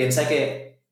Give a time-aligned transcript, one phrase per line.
[0.00, 0.82] piensa que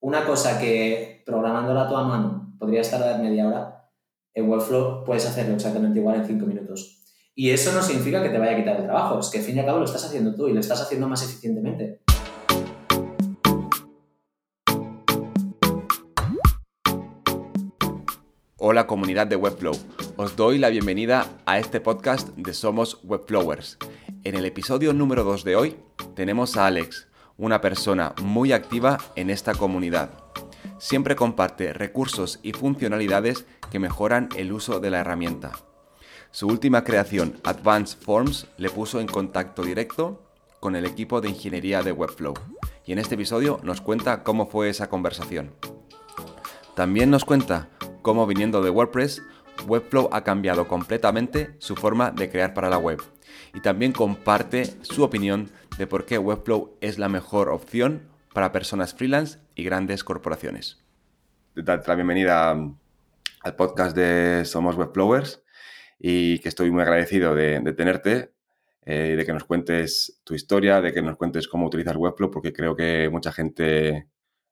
[0.00, 3.90] una cosa que programándola a tu mano podría estar a media hora,
[4.34, 7.02] en Webflow puedes hacerlo exactamente igual en cinco minutos.
[7.34, 9.56] Y eso no significa que te vaya a quitar el trabajo, es que al fin
[9.56, 12.02] y al cabo lo estás haciendo tú y lo estás haciendo más eficientemente.
[18.58, 19.76] Hola comunidad de Webflow,
[20.18, 23.78] os doy la bienvenida a este podcast de Somos Webflowers.
[24.24, 25.76] En el episodio número 2 de hoy
[26.14, 27.07] tenemos a Alex,
[27.38, 30.10] una persona muy activa en esta comunidad.
[30.78, 35.52] Siempre comparte recursos y funcionalidades que mejoran el uso de la herramienta.
[36.30, 40.22] Su última creación, Advanced Forms, le puso en contacto directo
[40.60, 42.34] con el equipo de ingeniería de Webflow.
[42.84, 45.54] Y en este episodio nos cuenta cómo fue esa conversación.
[46.74, 47.70] También nos cuenta
[48.02, 49.22] cómo viniendo de WordPress,
[49.66, 53.02] Webflow ha cambiado completamente su forma de crear para la web.
[53.54, 58.02] Y también comparte su opinión de por qué Webflow es la mejor opción
[58.34, 60.84] para personas freelance y grandes corporaciones.
[61.54, 65.44] Date la bienvenida al podcast de Somos Webflowers
[66.00, 68.32] y que estoy muy agradecido de, tenerte,
[68.84, 72.52] eh, de que nos cuentes tu historia, de que nos cuentes cómo utilizas Webflow, porque
[72.52, 74.08] creo que mucha gente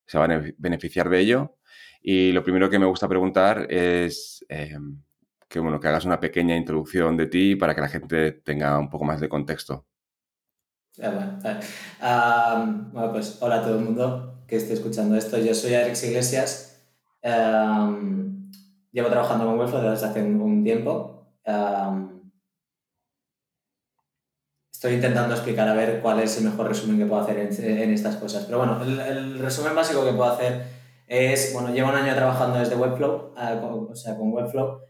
[0.07, 1.57] se va a beneficiar de ello.
[2.01, 5.03] Y lo primero que me gusta preguntar es em,
[5.49, 8.89] que, bueno, que hagas una pequeña introducción de ti para que la gente tenga un
[8.89, 9.87] poco más de contexto.
[10.97, 11.39] Bueno,
[13.13, 15.39] pues hola a todo el mundo que esté escuchando esto.
[15.39, 16.83] Yo soy Alex Iglesias.
[17.23, 21.17] llevo trabajando con Webflow desde hace un tiempo
[24.77, 28.17] estoy intentando explicar a ver cuál es el mejor resumen que puedo hacer en, estas
[28.17, 28.45] cosas.
[28.45, 30.67] Pero bueno, el, resumen básico que puedo hacer
[31.07, 34.81] es, bueno, llevo un año trabajando desde Webflow, eh, o sea, con Webflow.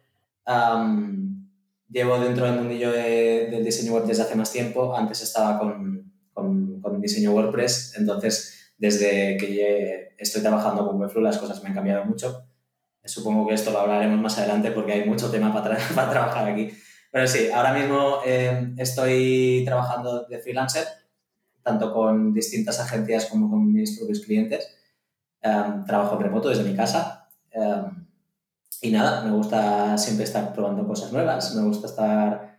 [1.89, 4.97] Llevo dentro del mundillo del diseño web desde hace más tiempo.
[4.97, 11.39] Antes estaba con, con, con diseño WordPress, entonces desde que estoy trabajando con Webflow las
[11.39, 12.47] cosas me han cambiado mucho.
[13.05, 16.71] Supongo que esto lo hablaremos más adelante porque hay mucho tema para, para trabajar aquí.
[17.11, 20.87] Pero sí, ahora mismo eh, estoy trabajando de freelancer,
[21.63, 24.73] tanto con distintas agencias como con mis propios clientes.
[25.43, 27.29] Um, trabajo remoto desde mi casa.
[27.55, 28.06] Um,
[28.87, 32.57] y nada, me gusta siempre estar probando cosas nuevas, me gusta estar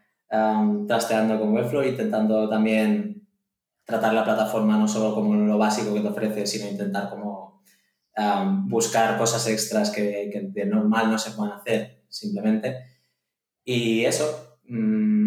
[0.88, 3.26] trasteando con Webflow, intentando también
[3.86, 7.64] tratar la plataforma no solo como lo básico que te ofrece, sino intentar como
[8.66, 12.76] buscar cosas extras que, que, de normal no se pueden hacer, simplemente.
[13.64, 14.60] Y eso.
[14.68, 15.27] Mm,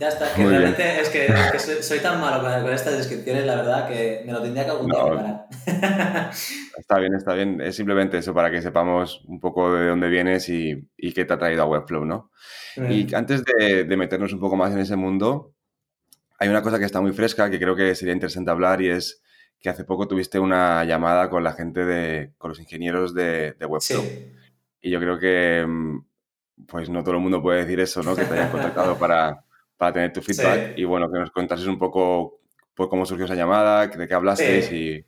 [0.00, 4.22] ya está, que realmente es que, soy, tan malo con, estas descripciones, la verdad, que
[4.24, 5.46] me lo tendría que apuntar
[6.78, 7.60] Está bien, está bien.
[7.60, 11.34] Es simplemente eso para que sepamos un poco de dónde vienes y, y qué te
[11.34, 12.30] ha traído a Webflow, ¿no?
[12.88, 15.52] Y antes de, de meternos un poco más en ese mundo,
[16.38, 19.22] hay una cosa que está muy fresca que creo que sería interesante hablar y es
[19.60, 23.66] que hace poco tuviste una llamada con la gente de, con los ingenieros de, de
[23.66, 24.02] Webflow.
[24.80, 25.98] Y yo creo que, mm,
[26.66, 28.16] pues no todo el mundo puede decir eso, ¿no?
[28.16, 29.44] Que te hayan contactado para,
[29.80, 30.74] para tener tu feedback.
[30.76, 32.40] Y bueno, que nos contases un poco
[32.74, 35.02] pues, cómo surgió esa llamada, de qué hablaste y...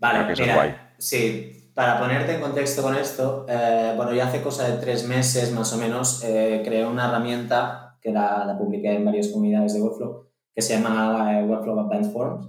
[0.00, 4.78] Vale, mira, sí, para ponerte en contexto con esto, eh, bueno, ya hace cosa de
[4.78, 9.28] tres meses más o menos eh, creé una herramienta que la, la publiqué en varias
[9.28, 12.48] comunidades de Webflow, que se llama eh, Webflow Advanced Forms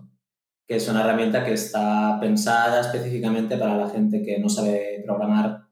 [0.68, 5.66] que es una herramienta que está pensada específicamente para la gente que no sabe programar,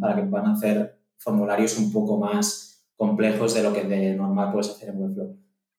[0.00, 2.69] para que puedan hacer formularios un poco más
[3.00, 5.34] complejos de lo que de normal puedes hacer en Webflow.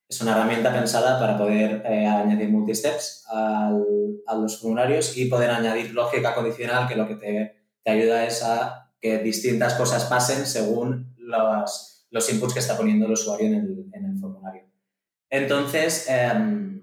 [0.09, 3.85] Es una herramienta pensada para poder eh, añadir multisteps al,
[4.25, 8.41] a los formularios y poder añadir lógica condicional, que lo que te, te ayuda es
[8.41, 13.53] a que distintas cosas pasen según los, los inputs que está poniendo el usuario en
[13.53, 14.63] el, en el formulario.
[15.29, 16.81] Entonces, em,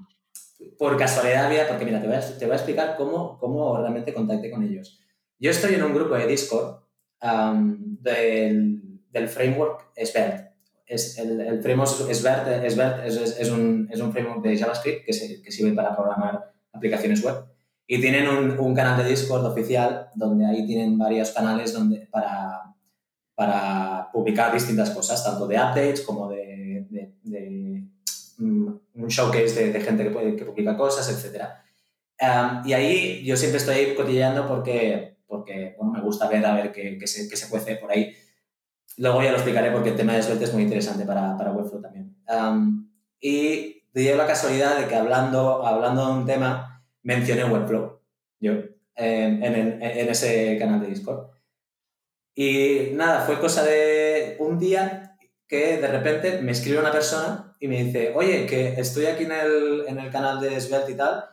[0.79, 4.15] por casualidad vida, porque mira, te voy a, te voy a explicar cómo, cómo realmente
[4.15, 5.01] contacté con ellos.
[5.41, 6.85] Yo estoy en un grupo de Discord
[7.21, 10.51] del, del, framework Svelte.
[10.87, 15.53] Es el, el framework Svelte, es, es, un, es, un, framework de JavaScript que, que,
[15.53, 17.37] sirve para programar aplicaciones web.
[17.87, 22.75] Y tienen un, un, canal de Discord oficial donde ahí tienen varios canales donde, para,
[23.35, 27.89] para publicar distintas cosas, tanto de updates como de, de
[28.39, 31.45] Mm, un showcase de, gente que, puede, que publica cosas, etc.
[32.65, 36.99] y ahí yo siempre estoy cotilleando porque, porque bueno, me gusta ver a ver qué,
[36.99, 38.15] qué, se, qué se hacer por ahí.
[38.99, 41.81] Luego ya lo explicaré porque el tema de suerte es muy interesante para, para Webflow
[41.81, 42.17] también.
[43.21, 48.01] y dio la casualidad de que hablando, hablando de un tema mencioné Webflow
[48.41, 48.53] yo
[48.95, 51.31] en, en, en ese canal de Discord.
[52.35, 55.17] Y nada, fue cosa de un día
[55.49, 59.33] que de repente me escribe una persona y me dice, oye, que estoy aquí en
[59.33, 61.25] el, en el canal de Svelte y tal,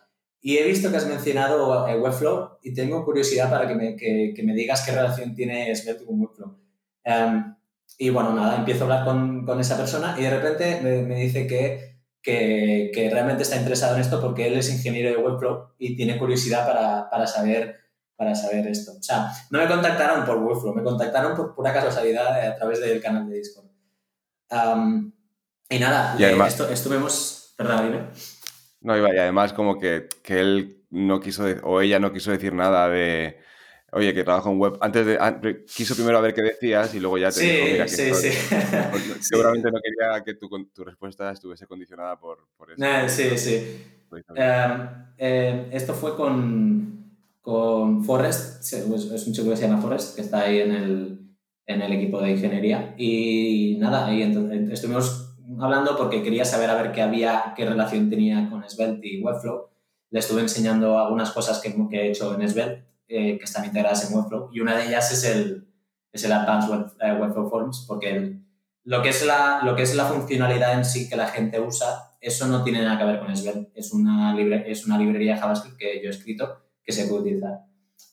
[0.41, 4.31] Y he visto que has mencionado eh, Webflow y tengo curiosidad para que me, que,
[4.35, 6.55] que me digas qué relación tiene Svelte con Webflow.
[7.03, 7.54] Um,
[7.97, 11.15] y bueno, nada, empiezo a hablar con, con esa persona y de repente me, me
[11.15, 15.75] dice que, que, que, realmente está interesado en esto porque él es ingeniero de Webflow
[15.77, 17.79] y tiene curiosidad para, para, saber,
[18.15, 18.93] para saber esto.
[18.99, 23.01] O sea, no me contactaron por Webflow, me contactaron por pura casualidad a través del
[23.01, 23.67] canal de Discord.
[24.51, 25.11] Um,
[25.69, 27.53] y nada, y además, esto, estuvimos...
[27.57, 28.05] Perdón, dime.
[28.81, 32.89] No, y además como que, que él no quiso, o ella no quiso decir nada
[32.89, 33.39] de,
[33.91, 34.77] oye, que trabajo en web.
[34.81, 37.89] Antes de, quiso primero a ver qué decías y luego ya te dijo, mira, que
[37.89, 38.31] sí, sí.
[39.21, 43.09] seguramente no quería que tu, tu, respuesta estuviese condicionada por, por eso.
[43.09, 43.83] sí, sí.
[44.11, 44.87] Um,
[45.17, 47.11] eh, esto fue con,
[47.41, 51.19] con Forrest, es un chico que se llama Forrest, que está ahí en el,
[51.65, 52.95] en el equipo de ingeniería.
[52.97, 58.09] Y nada, ahí entonces, estuvimos hablando porque quería saber a ver qué había, qué relación
[58.09, 59.69] tenía con Svelte y Webflow.
[60.11, 64.09] Le estuve enseñando algunas cosas que, que he hecho en Svelte eh, que están integradas
[64.09, 65.67] en Webflow y una de ellas es el,
[66.11, 68.39] es el Advanced Web, eh, Webflow Forms porque
[68.83, 72.13] lo, que es la, lo que es la funcionalidad en sí que la gente usa,
[72.19, 73.71] eso no tiene nada que ver con Svelte.
[73.75, 77.65] Es una, libre, es una librería JavaScript que yo he escrito que se puede utilizar.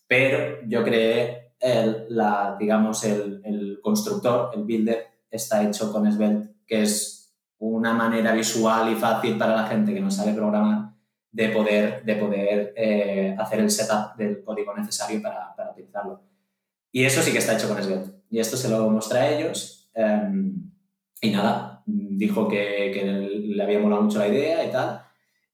[0.06, 6.54] Pero yo creé el, la, digamos, el, el constructor, el builder, está hecho con Svelte,
[6.66, 10.91] que es una manera visual y fácil para la gente que no sabe programar
[11.32, 16.20] de poder, de poder eh, hacer el setup del código necesario para, para, utilizarlo.
[16.92, 18.10] Y eso sí que está hecho con Svelte.
[18.30, 19.90] Y esto se lo mostré a ellos.
[19.94, 20.70] Um,
[21.22, 25.02] y nada, dijo que, que, le había molado mucho la idea y tal.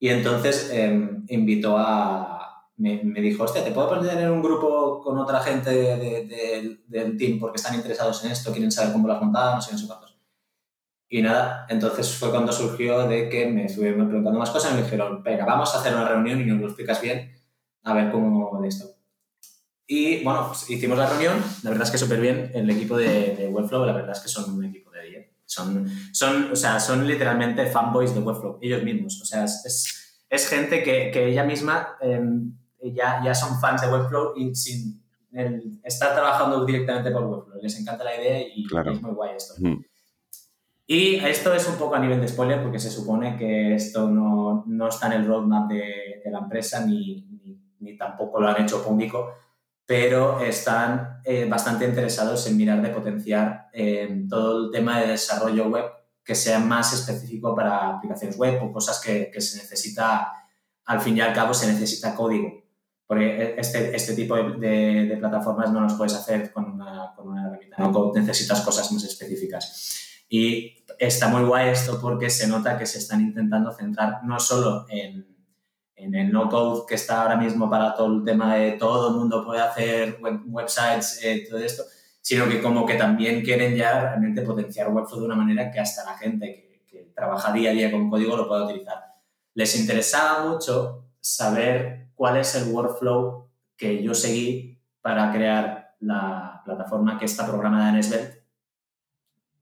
[0.00, 2.34] Y entonces um, invitó a...
[2.76, 6.24] Me, me, dijo, hostia, ¿te puedo poner en un grupo con otra gente de, de,
[6.26, 9.60] de, del team porque están interesados en esto, quieren saber cómo lo has montado, no
[9.60, 10.07] sé, no sé cuántos?
[11.08, 14.82] Y nada, entonces fue cuando surgió de que me estuvieron preguntando más cosas y me
[14.82, 17.32] dijeron, venga, vamos a hacer una reunión y nos lo explicas bien,
[17.82, 18.98] a ver cómo de esto.
[19.86, 23.34] Y bueno, pues hicimos la reunión, la verdad es que súper bien, el equipo de,
[23.36, 25.28] de, Webflow, la verdad es que son un equipo de 10.
[25.46, 29.22] Son, son, o sea, son literalmente fanboys de Webflow, ellos mismos.
[29.22, 32.20] O sea, es, es gente que, que, ella misma eh,
[32.92, 35.02] ya, ya son fans de Webflow y sin
[35.32, 37.62] el, estar trabajando directamente por Webflow.
[37.62, 38.92] Les encanta la idea y, claro.
[38.92, 39.54] es muy guay esto.
[39.56, 39.84] Mm.
[40.90, 44.64] Y esto es un poco a nivel de spoiler porque se supone que esto no,
[44.66, 47.26] no está en el roadmap de, de la empresa ni,
[47.78, 49.34] ni, tampoco lo han hecho público,
[49.84, 55.68] pero están eh, bastante interesados en mirar de potenciar eh, todo el tema de desarrollo
[55.68, 55.84] web
[56.24, 60.32] que sea más específico para aplicaciones web o cosas que, que se necesita,
[60.86, 62.64] al fin y al cabo se necesita código.
[63.06, 67.46] Porque este, este tipo de, de, plataformas no los puedes hacer con una, con una
[67.46, 70.07] herramienta, necesitas cosas más específicas.
[70.28, 74.86] Y está muy guay esto porque se nota que se están intentando centrar no solo
[74.88, 75.26] en,
[75.94, 79.44] en el no-code que está ahora mismo para todo el tema de todo el mundo
[79.44, 81.84] puede hacer web, websites, eh, todo esto,
[82.20, 86.04] sino que como que también quieren ya realmente potenciar Webflow de una manera que hasta
[86.04, 88.98] la gente que, que trabaja día a día con código lo pueda utilizar.
[89.54, 97.18] Les interesaba mucho saber cuál es el workflow que yo seguí para crear la plataforma
[97.18, 98.37] que está programada en Svelte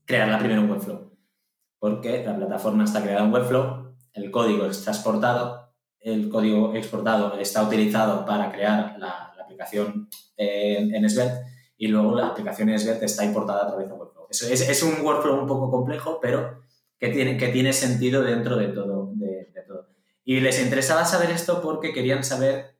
[0.07, 1.13] crearla primero en Webflow.
[1.79, 7.63] Porque la plataforma está creada en Webflow, el código está exportado, el código exportado está
[7.63, 11.41] utilizado para crear la, aplicación en, en Svelte
[11.79, 14.27] y luego la aplicación en Svelte está importada a través de Webflow.
[14.29, 16.63] Es, es, un workflow un poco complejo, pero
[16.99, 19.89] que tiene, que tiene sentido dentro de todo, de todo.
[20.25, 22.77] Y les interesaba saber esto porque querían saber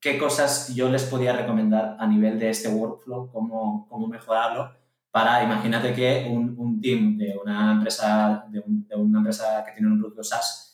[0.00, 4.72] qué cosas yo les podía recomendar a nivel de este workflow, cómo, cómo mejorarlo
[5.10, 9.72] para, imagínate que un, un team de una, empresa, de, un, de, una empresa que
[9.72, 10.70] tiene un producto SaaS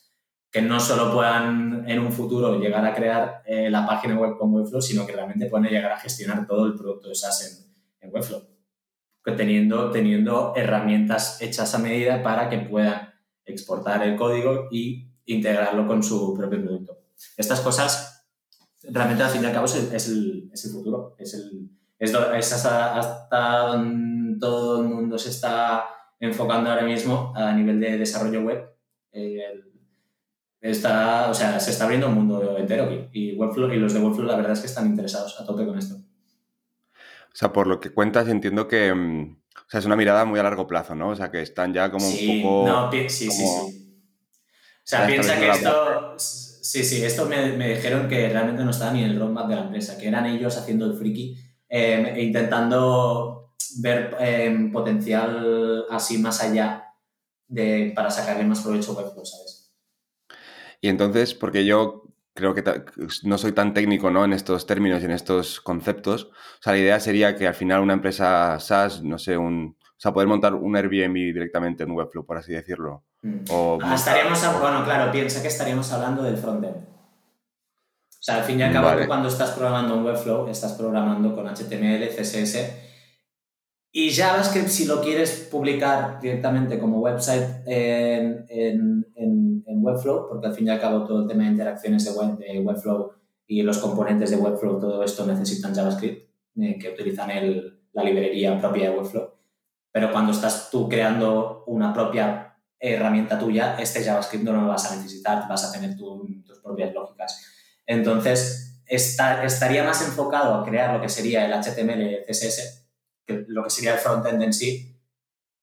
[0.50, 4.54] que no solo puedan en un futuro llegar a crear eh, la página web con
[4.54, 7.66] Webflow, sino que realmente pueden llegar a gestionar todo el producto de SaaS
[8.00, 8.42] en, en Webflow,
[9.36, 13.12] teniendo, teniendo herramientas hechas a medida para que puedan
[13.44, 17.02] exportar el código y integrarlo con su propio producto.
[17.36, 18.26] Estas cosas,
[18.82, 22.12] realmente al fin y al cabo, el, es el, es el futuro, es, el, es,
[22.12, 23.72] es hasta, hasta
[24.38, 25.86] todo el mundo se está
[26.20, 28.68] enfocando ahora mismo a nivel de desarrollo web.
[29.12, 29.62] Eh,
[30.60, 33.08] está, o sea, se está abriendo un mundo entero aquí.
[33.12, 35.78] Y, Webflow, y los de Webflow la verdad es que están interesados a tope con
[35.78, 35.94] esto.
[35.94, 39.36] O sea, por lo que cuentas, entiendo que mm,
[39.66, 41.10] o sea, es una mirada muy a largo plazo, ¿no?
[41.10, 42.68] O sea, que están ya como sí, un poco...
[42.68, 43.44] No, sí, sí, sí.
[43.44, 46.14] O sea, piensa que esto...
[46.18, 49.54] Sí, sí, esto me, me, dijeron que realmente no estaba ni en el roadmap de
[49.54, 51.36] la empresa, que eran ellos haciendo el friki
[51.78, 56.94] eh, intentando ver eh, potencial así más allá
[57.46, 59.74] de, para sacarle más provecho Webflow, ¿sabes?
[60.80, 62.64] Y entonces, porque yo creo que
[63.24, 64.24] no soy tan técnico ¿no?
[64.24, 66.24] en estos términos y en estos conceptos.
[66.24, 70.00] O sea, la idea sería que al final una empresa SaaS, no sé, un, o
[70.00, 73.04] sea, poder montar un Airbnb directamente en Webflow, por así decirlo.
[73.20, 73.44] Mm.
[73.50, 76.95] O, ah, estaríamos, bueno, claro, piensa que estaríamos hablando del frontend.
[78.26, 81.46] O sea, al fin y al cabo, cuando estás programando un Webflow, estás programando con
[81.46, 82.58] HTML, CSS
[83.92, 90.54] y JavaScript, si lo quieres publicar directamente como website en, en, en, Webflow, porque al
[90.54, 93.12] fin y al cabo todo el tema de interacciones de, web, de Webflow
[93.46, 96.28] y los componentes de Webflow, todo esto necesitan JavaScript,
[96.60, 99.34] eh, que utilizan el, la librería propia de Webflow.
[99.92, 104.96] Pero cuando estás tú creando una propia herramienta tuya, este JavaScript no lo vas a
[104.96, 107.55] necesitar, vas a tener tus propias lógicas.
[107.86, 112.86] Entonces, estaría más enfocado a crear lo que sería el HTML CSS
[113.26, 114.96] lo que sería el frontend en sí,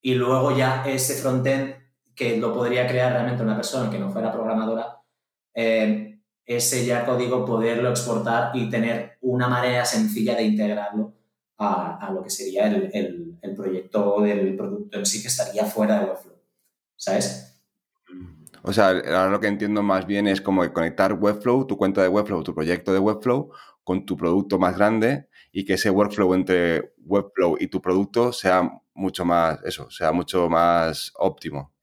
[0.02, 1.76] y luego ya ese frontend
[2.16, 5.02] que lo podría crear realmente una persona que no fuera programadora,
[5.56, 11.14] eh, ese ya código poderlo exportar y tener una manera sencilla de integrarlo
[11.58, 16.06] a, lo que sería el, el, proyecto del producto en sí que estaría fuera de
[16.08, 16.36] Webflow.
[16.98, 17.53] ¿Sabes?
[18.64, 22.08] O sea, ahora lo que entiendo más bien es como conectar Webflow, tu cuenta de
[22.08, 23.52] Webflow, tu proyecto de Webflow,
[23.84, 28.72] con tu producto más grande y que ese workflow entre Webflow y tu producto sea
[28.94, 31.74] mucho más, eso, sea mucho más óptimo.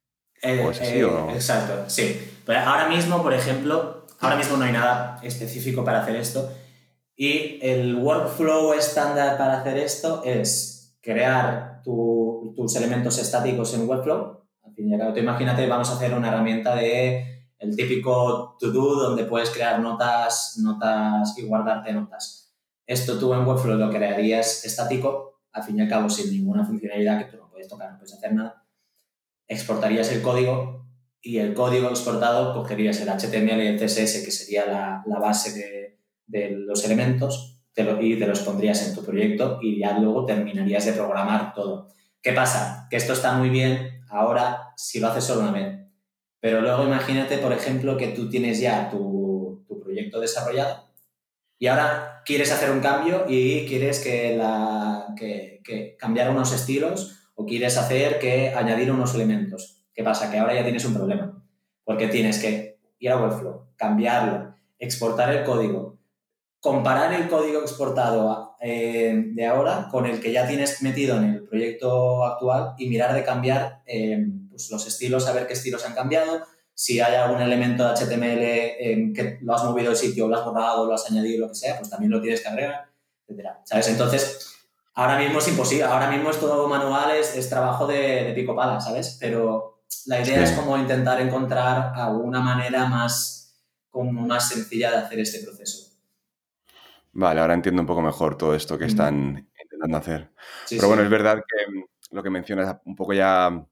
[0.42, 2.18] Eh, eh, exacto, sí.
[2.46, 6.50] Pero ahora mismo, por ejemplo, ahora mismo no hay nada específico para hacer esto
[7.14, 14.40] y el workflow estándar para hacer esto es crear tus elementos estáticos en Webflow.
[14.76, 21.36] Imagínate, vamos a hacer una herramienta de el típico to-do donde puedes crear notas, notas
[21.38, 22.40] y guardarte notas
[22.90, 27.20] esto tú en Webflow lo crearías estático, al fin y al cabo sin ninguna funcionalidad
[27.20, 28.64] que tú no puedes tocar, no puedes hacer nada.
[29.46, 30.88] Exportarías el código
[31.22, 35.56] y el código exportado cogerías el HTML y el CSS, que sería la, la base
[35.56, 40.84] de, de, los elementos, y te los pondrías en tu proyecto y ya luego terminarías
[40.84, 41.90] de programar todo.
[42.20, 42.88] ¿Qué pasa?
[42.90, 45.79] Que esto está muy bien ahora si lo haces solo una vez.
[46.40, 50.88] Pero luego imagínate, por ejemplo, que tú tienes ya tu, proyecto desarrollado
[51.59, 54.38] y ahora quieres hacer un cambio y quieres que,
[55.99, 59.83] cambiar unos estilos o quieres hacer que añadir unos elementos.
[59.93, 60.31] ¿Qué pasa?
[60.31, 61.43] Que ahora ya tienes un problema.
[61.83, 65.99] Porque tienes que ir a Webflow, cambiarlo, exportar el código,
[66.61, 71.45] comparar el código exportado eh, de ahora con el que ya tienes metido en el
[71.45, 75.95] proyecto actual y mirar de cambiar eh, pues los estilos, a ver qué estilos han
[75.95, 76.43] cambiado,
[76.75, 80.87] si hay algún elemento de HTML que lo has movido de sitio, lo has borrado,
[80.87, 82.87] lo has añadido, lo que sea, pues también lo tienes que agregar,
[83.26, 83.61] etcétera.
[83.64, 83.88] ¿Sabes?
[83.88, 84.50] Entonces,
[84.95, 89.17] ahora mismo es imposible, ahora mismo es todo manual, es, trabajo de, pico pala, ¿sabes?
[89.21, 93.55] Pero la idea es como intentar encontrar alguna manera más,
[93.90, 95.89] como más sencilla de hacer este proceso.
[97.12, 100.31] Vale, ahora entiendo un poco mejor todo esto que están intentando hacer.
[100.69, 103.67] Pero bueno, es verdad que lo que mencionas un poco ya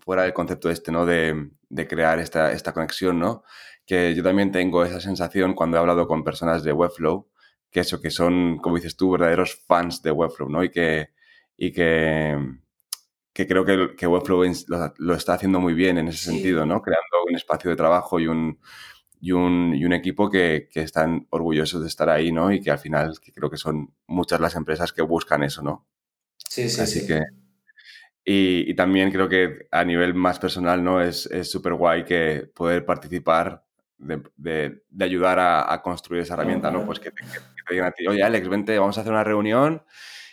[0.00, 1.04] fuera del concepto este, ¿no?
[1.04, 3.42] De, de crear esta, esta, conexión, ¿no?
[3.86, 7.28] Que yo también tengo esa sensación cuando he hablado con personas de Webflow,
[7.70, 10.62] que eso, que son, como dices tú, verdaderos fans de Webflow, ¿no?
[10.62, 11.10] Y que,
[11.56, 12.36] y que,
[13.32, 14.44] que creo que, que Webflow
[14.98, 16.80] lo, está haciendo muy bien en ese sentido, ¿no?
[16.82, 18.60] Creando un espacio de trabajo y un,
[19.22, 22.50] y un, y un equipo que, que, están orgullosos de estar ahí, ¿no?
[22.50, 25.86] Y que al final que creo que son muchas las empresas que buscan eso, ¿no?
[26.48, 26.80] Sí, sí.
[26.80, 27.22] Así que
[28.24, 31.00] y, también creo que a nivel más personal, ¿no?
[31.00, 33.64] Es súper guay que poder participar
[33.96, 36.84] de, de, ayudar a, a, construir esa herramienta, ¿no?
[36.84, 37.22] Pues que te,
[37.70, 39.84] digan a ti, oye, Alex, vente, vamos a hacer una reunión,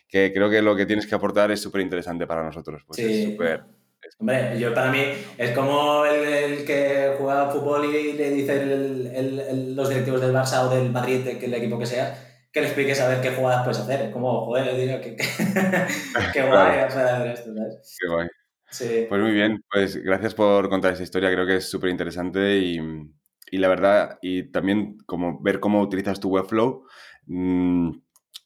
[0.07, 2.83] que creo que lo que tienes que aportar es súper interesante para nosotros.
[2.87, 3.05] Pues sí.
[3.05, 3.65] es súper...
[4.19, 4.99] Hombre, yo para mí
[5.37, 10.65] es como el, el que juega fútbol y le dice el, los directivos del Barça
[10.65, 12.17] o del Madrid, que el equipo que sea,
[12.51, 14.01] que le expliques a ver qué jugadas puedes hacer.
[14.07, 15.15] Es como, joder, digo, que,
[16.33, 17.97] qué guay hacer esto, ¿sabes?
[17.97, 18.27] Qué guay.
[18.69, 19.05] Sí.
[19.07, 22.77] Pues muy bien, pues gracias por contar esa historia, creo que es súper interesante y,
[23.51, 26.83] y, la verdad, y también como ver cómo utilizas tu Webflow
[27.25, 27.91] mmm,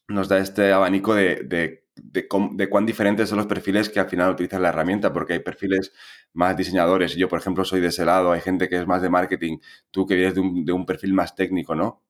[0.08, 4.08] nos da este abanico de, de, de, de, cuán diferentes son los perfiles que al
[4.08, 5.92] final utilizan la herramienta, porque hay perfiles
[6.32, 7.14] más diseñadores.
[7.16, 9.58] Yo, por ejemplo, soy de ese lado, hay gente que es más de marketing,
[9.90, 12.02] tú que vienes de un, de un perfil más técnico, ¿no?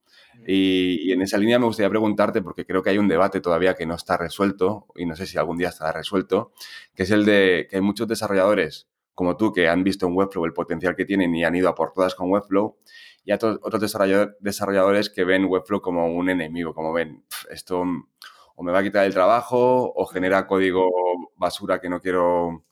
[0.47, 3.87] Y, en esa línea me gustaría preguntarte, porque creo que hay un debate todavía que
[3.87, 6.53] no está resuelto, y no sé si algún día estará resuelto,
[6.95, 10.45] que es el de que hay muchos desarrolladores como tú que han visto en Webflow
[10.45, 12.77] el potencial que tienen y han ido a por todas con Webflow,
[13.25, 13.81] y hay otros
[14.41, 17.85] desarrolladores que ven Webflow como un enemigo, como ven, esto
[18.55, 20.89] o me va a quitar el trabajo o genera código
[21.37, 22.65] basura que no quiero,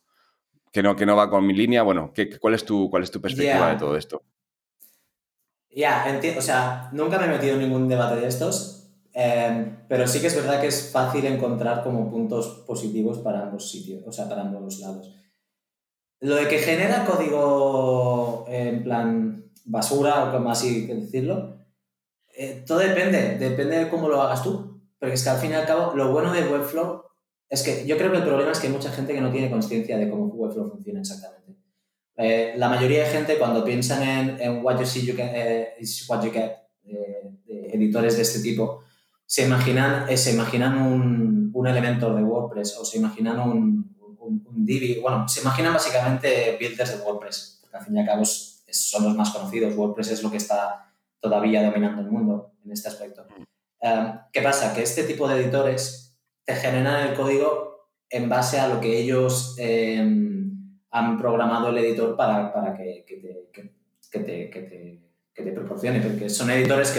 [0.72, 1.82] que no, que no va con mi línea.
[1.82, 4.22] Bueno, ¿qué, cuál, es tu, ¿cuál es tu perspectiva de todo esto?
[5.74, 10.06] Ya, entiendo, o sea, nunca me he metido en ningún debate de estos, em, pero
[10.06, 14.12] sí que es verdad que es fácil encontrar como puntos positivos para ambos sitios, o
[14.12, 15.16] sea, para ambos lados.
[16.20, 21.56] Lo de que genera código en plan basura, o como así que decirlo,
[22.34, 24.71] eh, todo depende, depende de cómo lo hagas tú.
[25.02, 27.02] Porque es que al fin y al cabo, lo bueno de Webflow
[27.48, 29.50] es que yo creo que el problema es que hay mucha gente que no tiene
[29.50, 31.56] conciencia de cómo Webflow funciona exactamente.
[32.18, 36.08] Eh, la mayoría de gente cuando piensan en, en what you see you eh, is
[36.08, 36.52] what you get,
[36.84, 38.84] de editores de este tipo,
[39.26, 44.46] se imaginan, eh, se imaginan un, un, elemento de WordPress o se imaginan un, un,
[44.46, 48.24] un, Divi, bueno, se imaginan básicamente builders de WordPress, porque al fin y al cabo
[48.24, 52.86] son los más conocidos, WordPress es lo que está todavía dominando el mundo en este
[52.86, 53.26] aspecto.
[53.82, 54.30] Mm.
[54.32, 54.74] ¿Qué pasa?
[54.74, 59.56] Que este tipo de editores te generan el código en base a lo que ellos
[60.90, 63.50] han programado el editor para, para que, que, te,
[64.10, 65.00] que, te,
[65.34, 66.90] te, te, proporcione, porque son editores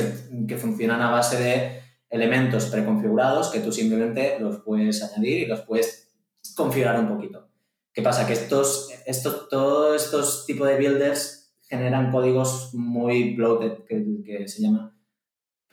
[0.47, 5.61] que, funcionan a base de elementos preconfigurados que tú simplemente los puedes añadir y los
[5.61, 6.11] puedes
[6.55, 7.47] configurar un poquito.
[7.93, 8.25] ¿Qué pasa?
[8.25, 14.63] Que estos, estos, todos estos tipos de builders generan códigos muy bloated, que, que se
[14.63, 14.92] llama,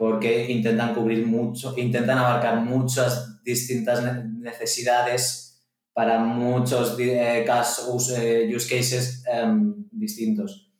[0.01, 8.75] porque intentan cubrir mucho, intentan abarcar muchas distintas necesidades para muchos eh, casos, eh, use
[8.75, 10.73] cases em, distintos.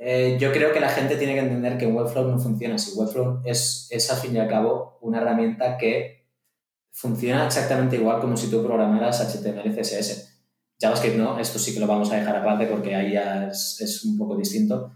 [0.00, 2.98] Eh, yo creo que la gente tiene que entender que Webflow no funciona así.
[2.98, 6.26] Webflow es, es, al fin y al cabo, una herramienta que
[6.90, 10.40] funciona exactamente igual como si tú programaras HTML y CSS.
[10.80, 14.04] JavaScript no, esto sí que lo vamos a dejar aparte porque ahí ya es, es
[14.04, 14.92] un poco distinto.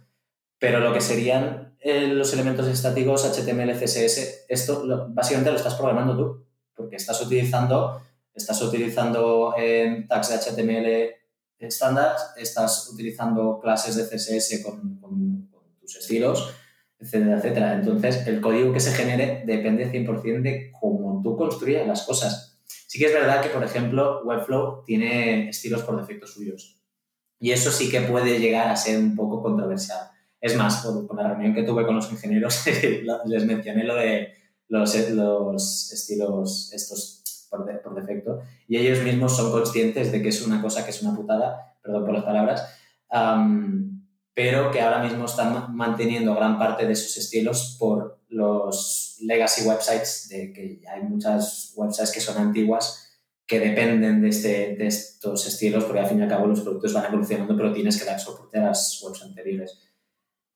[0.58, 6.46] Pero lo que serían los elementos estáticos HTML, CSS, esto básicamente lo estás programando tú,
[6.74, 8.00] porque estás utilizando
[8.34, 11.14] estás utilizando eh, tags de HTML
[11.58, 15.48] estándar, estás utilizando clases de CSS con, con,
[15.80, 16.54] tus estilos,
[16.98, 17.74] etcétera, etcétera.
[17.74, 22.60] Entonces, el código que se genere depende 100% de cómo tú construyas las cosas.
[22.86, 26.80] Sí que es verdad que, por ejemplo, Webflow tiene estilos por defecto suyos.
[27.40, 30.11] Y eso sí que puede llegar a ser un poco controversial.
[30.42, 32.64] Es más, con la reunión que tuve con los ingenieros,
[33.26, 34.34] les mencioné lo de
[34.68, 40.60] los, los estilos estos por, defecto, y ellos mismos son conscientes de que es una
[40.60, 42.66] cosa que es una putada, perdón por las palabras,
[44.34, 50.28] pero que ahora mismo están manteniendo gran parte de sus estilos por los legacy websites,
[50.28, 53.10] de que hay muchas websites que son antiguas
[53.46, 56.94] que dependen de, este, de estos estilos, porque al fin y al cabo los productos
[56.94, 59.91] van evolucionando, pero tienes que dar soporte a las webs anteriores.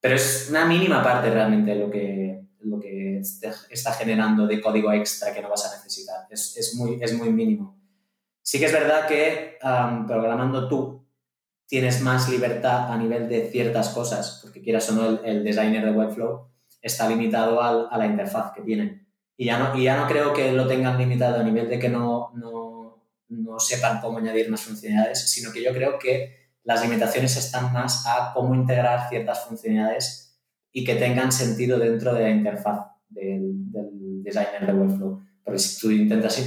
[0.01, 5.33] Pero es una mínima parte realmente lo que, lo que está generando de código extra
[5.33, 6.27] que no vas a necesitar.
[6.31, 7.77] Es, es muy, es muy mínimo.
[8.43, 9.59] Sí que es verdad que
[10.07, 11.05] programando tú
[11.67, 15.91] tienes más libertad a nivel de ciertas cosas, porque quieras o no, el, designer de
[15.91, 16.49] Webflow
[16.81, 19.05] está limitado al, a la interfaz que tiene.
[19.37, 21.89] Y ya, no, y ya no creo que lo tengan limitado a nivel de que
[21.89, 27.37] no, no, no sepan cómo añadir más funcionalidades, sino que yo creo que las limitaciones
[27.37, 30.37] están más a cómo integrar ciertas funcionalidades
[30.73, 35.23] y que tengan sentido dentro de la interfaz del, del designer de Webflow.
[35.45, 36.45] Porque si tú intentas,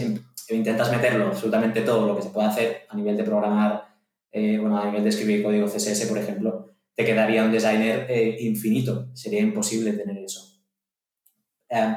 [0.50, 3.96] intentas meterlo absolutamente todo lo que se puede hacer a nivel de programar,
[4.30, 8.38] eh, bueno, a nivel de escribir código CSS, por ejemplo, te quedaría un designer eh,
[8.42, 9.10] infinito.
[9.14, 10.62] Sería imposible tener eso.
[11.70, 11.96] Eh,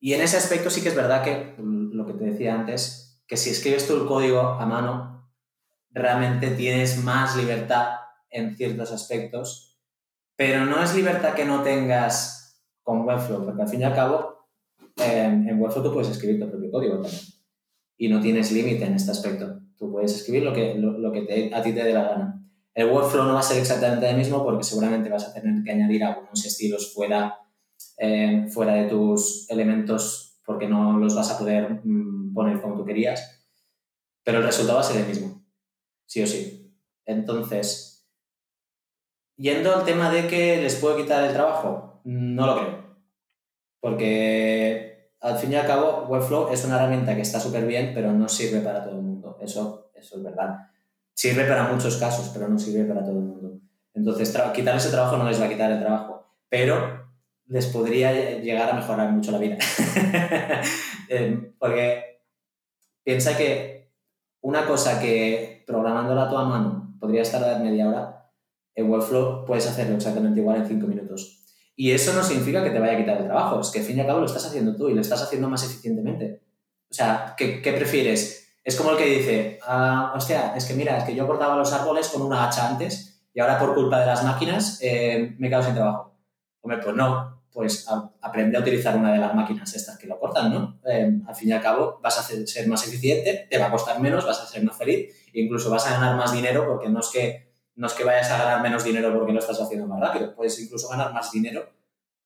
[0.00, 3.22] y en ese aspecto sí que es verdad que mm, lo que te decía antes,
[3.26, 5.17] que si escribes tú el código a mano,
[5.90, 7.98] realmente tienes más libertad
[8.30, 9.68] en ciertos aspectos
[10.38, 14.46] pero no es libertad que no tengas con Webflow, porque al fin y al cabo,
[14.96, 17.20] en Webflow tú puedes escribir tu propio código también.
[17.96, 19.58] Y no tienes límite en este aspecto.
[19.76, 22.40] Tú puedes escribir lo que, lo, que a ti te dé la gana.
[22.72, 25.72] El Webflow no va a ser exactamente el mismo porque seguramente vas a tener que
[25.72, 27.36] añadir algunos estilos fuera,
[27.96, 32.84] eh, fuera de tus elementos porque no los vas a poder mm, poner como tú
[32.84, 33.44] querías.
[34.22, 35.37] Pero el resultado va a ser el mismo,
[36.08, 36.74] sí o sí.
[37.06, 37.88] Entonces,
[39.38, 42.96] Yendo al tema de que les puedo quitar el trabajo, no lo creo.
[43.78, 48.12] Porque al fin y al cabo, Webflow es una herramienta que está súper bien, pero
[48.12, 49.38] no sirve para todo el mundo.
[49.40, 50.56] Eso, eso es verdad.
[51.14, 53.60] Sirve para muchos casos, pero no sirve para todo el mundo.
[53.94, 57.08] Entonces, quitar ese trabajo no les va a quitar el trabajo, pero
[57.46, 59.56] les podría llegar a mejorar mucho la vida.
[61.10, 62.20] Eh, porque
[63.02, 63.94] piensa que
[64.42, 68.32] una cosa que programándola a tu mano podría estar a media hora,
[68.74, 71.44] en Webflow puedes hacerlo exactamente igual en cinco minutos.
[71.76, 73.98] Y eso no significa que te vaya a quitar el trabajo, es que al fin
[73.98, 76.42] y al cabo lo estás haciendo tú y lo estás haciendo más eficientemente.
[76.90, 78.48] O sea, ¿qué, prefieres?
[78.64, 81.72] Es como el que dice, ah, hostia, es que mira, es que yo cortaba los
[81.72, 85.50] árboles con una hacha antes y ahora por culpa de las máquinas eh, me he
[85.50, 86.16] quedado sin trabajo.
[86.62, 87.86] Hombre, pues no, pues
[88.22, 90.80] aprende a utilizar una de las máquinas estas que lo cortan, ¿no?
[90.84, 94.00] Em, al fin y al cabo vas a ser más eficiente, te va a costar
[94.00, 97.08] menos, vas a ser más feliz, incluso vas a ganar más dinero porque no es
[97.08, 100.34] que, no es que vayas a ganar menos dinero porque lo estás haciendo más rápido,
[100.34, 101.68] puedes incluso ganar más dinero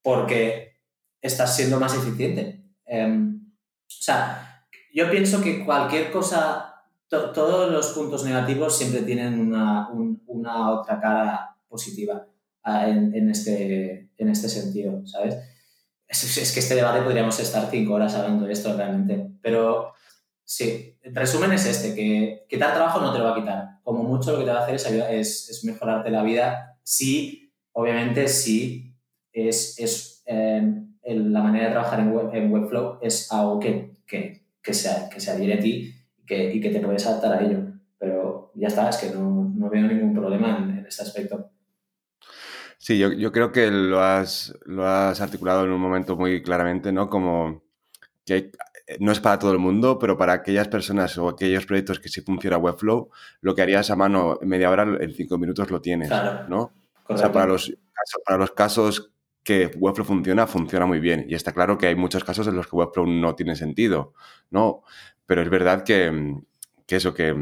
[0.03, 0.73] porque
[1.21, 2.65] estás siendo más eficiente.
[2.85, 3.53] Em,
[3.87, 9.89] o sea, yo pienso que cualquier cosa, todos los puntos negativos siempre tienen una,
[10.27, 12.27] una otra cara positiva
[12.65, 15.37] en, en, este, en este sentido, ¿sabes?
[16.07, 19.95] Es, es, que este debate podríamos estar cinco horas hablando de esto realmente, pero
[20.45, 23.69] sí, el resumen es este, que quitar trabajo no te lo va a quitar.
[23.83, 27.53] Como mucho lo que te va a hacer es, es, es mejorarte la vida si,
[27.73, 28.95] obviamente, si
[29.33, 34.75] es, es em, la manera de trabajar en, en Webflow es algo que, que, que,
[34.75, 37.61] se, que se adhiere a ti y que, y que te puedes adaptar a ello.
[37.99, 41.51] Pero ya está, es que no, no veo ningún problema en, este aspecto.
[42.79, 46.93] Sí, yo, yo, creo que lo has, lo has articulado en un momento muy claramente,
[46.93, 47.09] ¿no?
[47.09, 47.63] Como
[48.27, 48.51] que
[49.01, 52.21] no es para todo el mundo, pero para aquellas personas o aquellos proyectos que sí
[52.21, 56.49] funciona Webflow, lo que harías a mano media hora, en cinco minutos lo tienes, claro.
[56.49, 56.73] ¿no?
[57.07, 57.73] O sea, para los,
[58.25, 61.27] para los casos que Webflow funciona, funciona muy bien.
[61.29, 64.15] Y está claro que hay muchos casos en los que Webflow no tiene sentido,
[64.51, 64.83] ¿no?
[65.27, 66.37] Pero es verdad que,
[66.87, 67.35] que eso, que,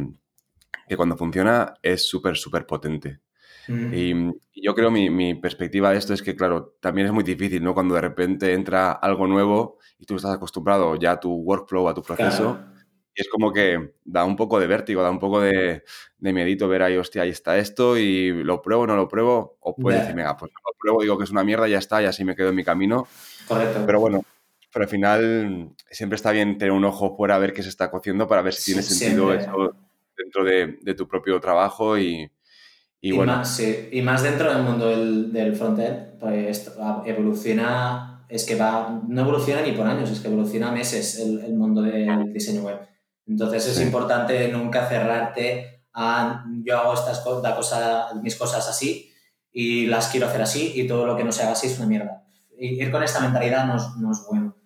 [0.88, 3.20] que cuando funciona es súper, súper potente.
[3.68, 4.14] Y,
[4.62, 7.72] yo creo mi, mi perspectiva de esto es que, claro, también es muy difícil, ¿no?
[7.72, 11.94] Cuando de repente entra algo nuevo y tú estás acostumbrado ya a tu workflow, a
[11.94, 12.72] tu proceso, claro.
[13.14, 15.82] y es como que da un poco de vértigo, da un poco de,
[16.18, 19.74] de miedito ver ahí, hostia, ahí está esto y lo pruebo, no lo pruebo, o
[19.74, 20.04] puedes yeah.
[20.04, 22.24] decir, venga, pues no lo pruebo, digo que es una mierda, ya está, y así
[22.24, 23.08] me quedo en mi camino.
[23.48, 23.82] Correcto.
[23.86, 24.22] Pero bueno,
[24.72, 27.90] pero al final siempre está bien tener un ojo fuera a ver qué se está
[27.90, 29.46] cociendo para ver si tiene sí, sentido siempre.
[29.46, 29.74] eso
[30.16, 32.30] dentro de, de, tu propio trabajo y,
[33.00, 33.36] y, y, bueno.
[33.36, 33.88] más, sí.
[33.92, 36.70] y más dentro del mundo del, del frontend, pues
[37.06, 41.54] evoluciona, es que va, no evoluciona ni por años, es que evoluciona meses el, el
[41.54, 42.78] mundo del diseño web.
[43.26, 43.84] Entonces es sí.
[43.84, 49.10] importante nunca cerrarte a yo hago estas la cosa, mis cosas así
[49.52, 51.88] y las quiero hacer así y todo lo que no se haga así es una
[51.88, 52.24] mierda.
[52.58, 54.56] Ir con esta mentalidad no es, no es bueno.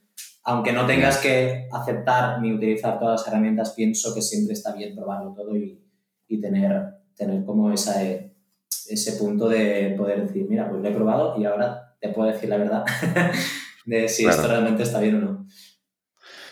[0.43, 4.95] Aunque no tengas que aceptar ni utilizar todas las herramientas, pienso que siempre está bien
[4.95, 5.81] probarlo todo y,
[6.29, 8.35] y tener tener como esa, eh,
[8.89, 12.49] ese punto de poder decir, mira, pues lo he probado y ahora te puedo decir
[12.49, 12.85] la verdad
[13.87, 14.37] de si claro.
[14.37, 15.47] esto realmente está bien o no.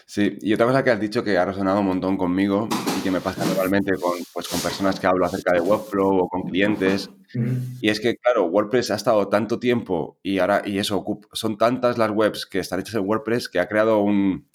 [0.06, 3.10] Sí, y otra cosa que has dicho que ha resonado un montón conmigo y que
[3.10, 7.08] me pasa normalmente con, pues, con personas que hablo acerca de Webflow o con clientes,
[7.34, 7.78] uh -huh.
[7.80, 11.96] y es que, claro, WordPress ha estado tanto tiempo y ahora, y eso, son tantas
[11.96, 14.46] las webs que están hechas en WordPress que ha creado un,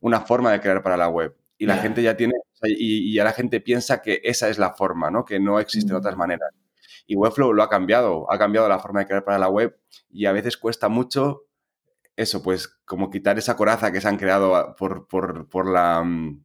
[0.00, 1.34] una forma de crear para la web.
[1.60, 1.82] Y la yeah.
[1.82, 5.26] gente ya tiene, y, y, ya la gente piensa que esa es la forma, ¿no?
[5.26, 5.98] Que no existen mm.
[5.98, 6.50] otras maneras.
[7.06, 10.24] Y Webflow lo ha cambiado, ha cambiado la forma de crear para la web y
[10.24, 11.44] a veces cuesta mucho
[12.16, 16.44] eso, pues como quitar esa coraza que se han creado por, por, por la mm,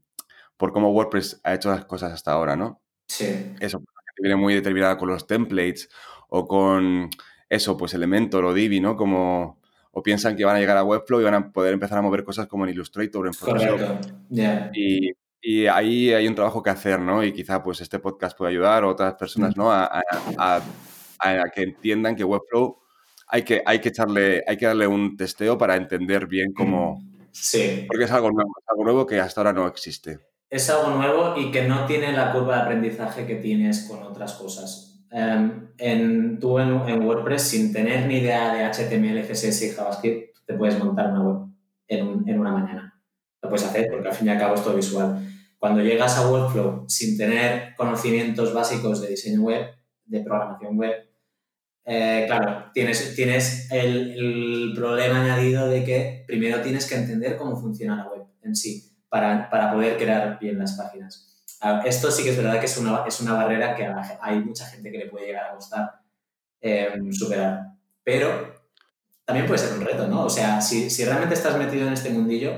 [0.57, 2.81] por cómo WordPress ha hecho las cosas hasta ahora, ¿no?
[3.07, 3.53] Sí.
[3.59, 3.81] Eso,
[4.17, 5.89] viene muy determinada con los templates
[6.29, 7.09] o con
[7.49, 8.95] eso, pues Elementor o Divi, ¿no?
[8.97, 9.61] Como,
[9.97, 12.25] o piensan que van a llegar a Webflow y van a poder empezar a mover
[12.25, 13.79] cosas como en Illustrator o en Photoshop.
[13.79, 14.09] Correcto.
[14.29, 14.69] Yeah.
[14.73, 17.23] Y, y, ahí hay un trabajo que hacer, ¿no?
[17.23, 19.71] Y quizá pues este podcast puede ayudar a otras personas, ¿no?
[19.71, 20.01] A, a,
[20.37, 20.61] a,
[21.19, 22.77] a, que entiendan que Webflow
[23.27, 27.01] hay que, hay que echarle, hay que darle un testeo para entender bien cómo...
[27.31, 27.85] Sí.
[27.87, 30.19] Porque es algo nuevo, es algo nuevo que hasta ahora no existe.
[30.49, 34.33] Es algo nuevo y que no tiene la curva de aprendizaje que tienes con otras
[34.33, 34.94] cosas.
[35.11, 40.35] Um, en, tú en, en, WordPress, sin tener ni idea de HTML, CSS y JavaScript,
[40.45, 41.47] te puedes montar una web
[41.87, 43.01] en, un, en, una mañana.
[43.41, 45.19] Lo puedes hacer porque al fin y al cabo es todo visual.
[45.57, 49.67] Cuando llegas a Workflow sin tener conocimientos básicos de diseño web,
[50.05, 50.93] de programación web,
[51.85, 57.55] eh, claro, tienes, tienes el, el, problema añadido de que primero tienes que entender cómo
[57.55, 61.34] funciona la web en sí para, para poder crear bien las páginas.
[61.85, 63.87] Esto sí que es verdad que es una, es una barrera que
[64.21, 66.01] hay mucha gente que le puede llegar a costar
[66.61, 67.73] eh, superar.
[68.03, 68.53] Pero
[69.23, 70.25] también puede ser un reto, ¿no?
[70.25, 72.53] O sea, si, si realmente estás metido en este mundillo,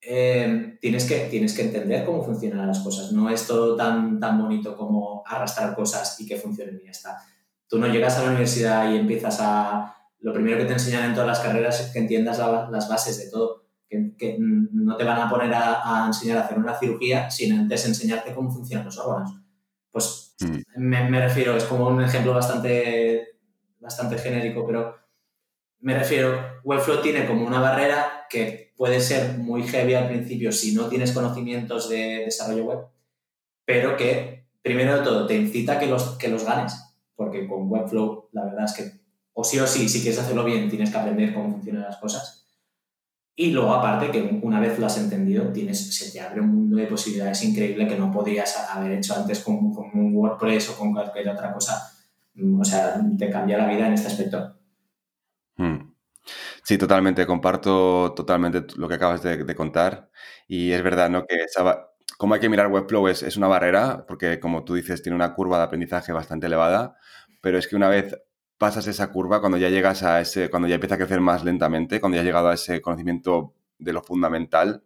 [0.00, 3.12] eh, tienes, que, tienes que entender cómo funcionan las cosas.
[3.12, 7.22] No es todo tan, tan bonito como arrastrar cosas y que funcionen y ya está.
[7.68, 9.92] Tú no llegas a la universidad y empiezas a...
[10.20, 13.18] Lo primero que te enseñan en todas las carreras es que entiendas la, las bases
[13.18, 16.78] de todo que, que, no te van a poner a, a, enseñar a hacer una
[16.78, 19.36] cirugía sin antes enseñarte cómo funcionan los órganos.
[19.90, 20.56] Pues mm.
[20.76, 23.38] me, me, refiero, es como un ejemplo bastante,
[23.80, 24.96] bastante genérico, pero
[25.80, 30.74] me refiero, Webflow tiene como una barrera que puede ser muy heavy al principio si
[30.74, 32.78] no tienes conocimientos de desarrollo web,
[33.64, 36.74] pero que primero de todo te incita a que los, que los ganes,
[37.14, 40.68] porque con Webflow la verdad es que o sí o sí, si quieres hacerlo bien,
[40.68, 42.45] tienes que aprender cómo funcionan las cosas.
[43.38, 46.78] Y luego, aparte, que una vez lo has entendido, tienes, se te abre un mundo
[46.78, 50.94] de posibilidades increíble que no podías haber hecho antes con, con un WordPress o con
[50.94, 51.92] cualquier otra cosa.
[52.58, 54.56] O sea, te cambia la vida en este aspecto.
[55.56, 55.92] Hmm.
[56.62, 60.10] Sí, totalmente, comparto totalmente lo que acabas de, contar.
[60.48, 61.26] Y es verdad, ¿no?
[61.26, 61.36] Que
[62.16, 65.34] como hay que mirar Webflow es, es, una barrera, porque como tú dices, tiene una
[65.34, 66.96] curva de aprendizaje bastante elevada,
[67.42, 68.16] pero es que una vez
[68.58, 72.00] pasas esa curva, cuando ya llegas a ese, cuando ya empieza a crecer más lentamente,
[72.00, 74.82] cuando ya has llegado a ese conocimiento de lo fundamental,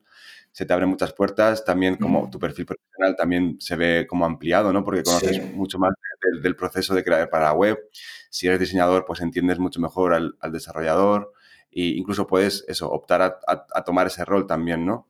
[0.53, 4.73] se te abren muchas puertas, también como tu perfil profesional también se ve como ampliado,
[4.73, 4.85] ¿no?
[4.85, 5.93] Porque conoces mucho más
[6.43, 7.79] del, proceso de crear para la web.
[8.31, 11.33] Si eres diseñador, pues entiendes mucho mejor al, desarrollador
[11.71, 15.07] e incluso puedes eso, optar a, tomar ese rol también, ¿no?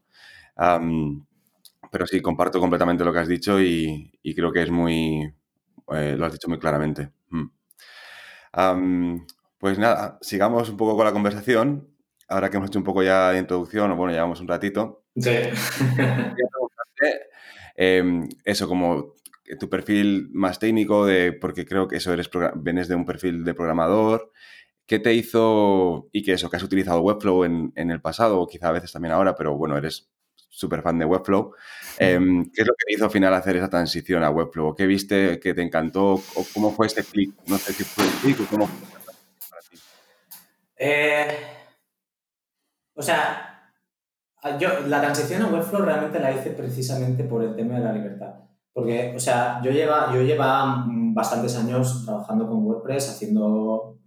[1.91, 5.33] pero sí, comparto completamente lo que has dicho y, creo que es muy,
[5.93, 7.11] eh, lo has dicho muy claramente.
[8.53, 11.89] Pues nada, sigamos un poco con la conversación.
[12.29, 15.05] Ahora que hemos hecho un poco ya de introducción, o bueno, llevamos un ratito.
[15.17, 15.31] Sí.
[17.83, 19.15] Em, eso, como
[19.59, 23.55] tu perfil más técnico, de, porque creo que eso eres vienes de un perfil de
[23.55, 24.33] programador.
[24.87, 28.47] ¿Qué te hizo y que eso, que has utilizado Webflow en, en el pasado, o
[28.47, 30.11] quizá a veces también ahora, pero bueno, eres
[30.51, 31.55] súper fan de Webflow.
[31.99, 34.75] Em, ¿Qué es lo que te hizo al final hacer esa transición a Webflow?
[34.75, 36.15] ¿Qué viste que te encantó?
[36.15, 37.35] ¿O ¿Cómo fue ese clic?
[37.47, 38.89] No sé si fue el clic o cómo fue
[39.49, 39.79] para ti.
[40.77, 41.29] Eh,
[42.95, 43.73] o sea,
[44.59, 48.35] yo la transición a Webflow realmente la hice precisamente por el tema de la libertad.
[48.73, 53.99] Porque, o sea, yo, lleva, yo llevaba bastantes años trabajando con WordPress, haciendo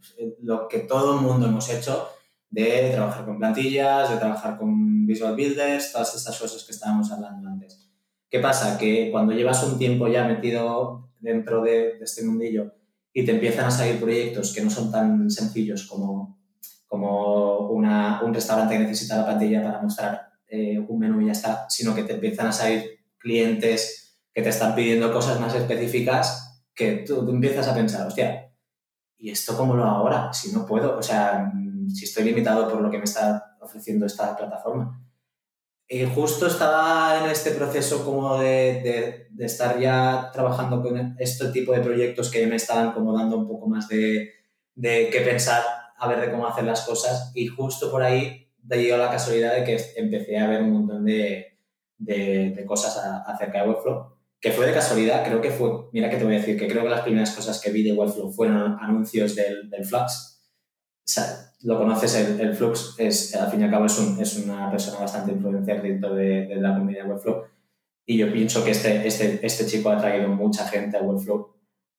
[0.42, 2.10] lo que todo el mundo hemos hecho,
[2.54, 7.50] de trabajar con plantillas, de trabajar con Visual Builders, todas esas cosas que estábamos hablando
[7.50, 7.90] antes.
[8.30, 8.78] ¿Qué pasa?
[8.78, 12.76] Que cuando llevas un tiempo ya metido dentro de, este mundillo
[13.12, 16.40] y te empiezan a salir proyectos que no son tan sencillos como,
[16.88, 21.32] como una, un restaurante que necesita la plantilla para mostrar eh, un menú y ya
[21.32, 26.64] está, sino que te empiezan a salir clientes que te están pidiendo cosas más específicas
[26.76, 28.52] que tú, tú empiezas a pensar, hostia,
[29.18, 30.34] ¿y esto cómo lo hago ahora?
[30.34, 31.52] Si no puedo, o sea,
[31.90, 35.00] si estoy limitado por lo que me está ofreciendo esta plataforma.
[35.88, 41.74] Y justo estaba en este proceso como de, de, estar ya trabajando con este tipo
[41.74, 44.32] de proyectos que me estaban como dando un poco más de,
[44.76, 45.62] de qué pensar,
[45.98, 47.32] a ver de cómo hacer las cosas.
[47.36, 51.58] Y justo por ahí dio la casualidad de que empecé a ver un montón de,
[51.98, 56.26] de cosas acerca de Webflow, que fue de casualidad, creo que fue, mira que te
[56.26, 59.36] voy a decir, que creo que las primeras cosas que vi de Webflow fueron anuncios
[59.36, 60.42] del, del Flux.
[61.00, 64.38] O sea, lo conoces, el, Flux es, al fin y al cabo, es, un, es
[64.38, 67.44] una persona bastante influencial dentro de, de, la comunidad Webflow.
[68.06, 71.56] Y yo pienso que este, este, este chico ha traído mucha gente a Webflow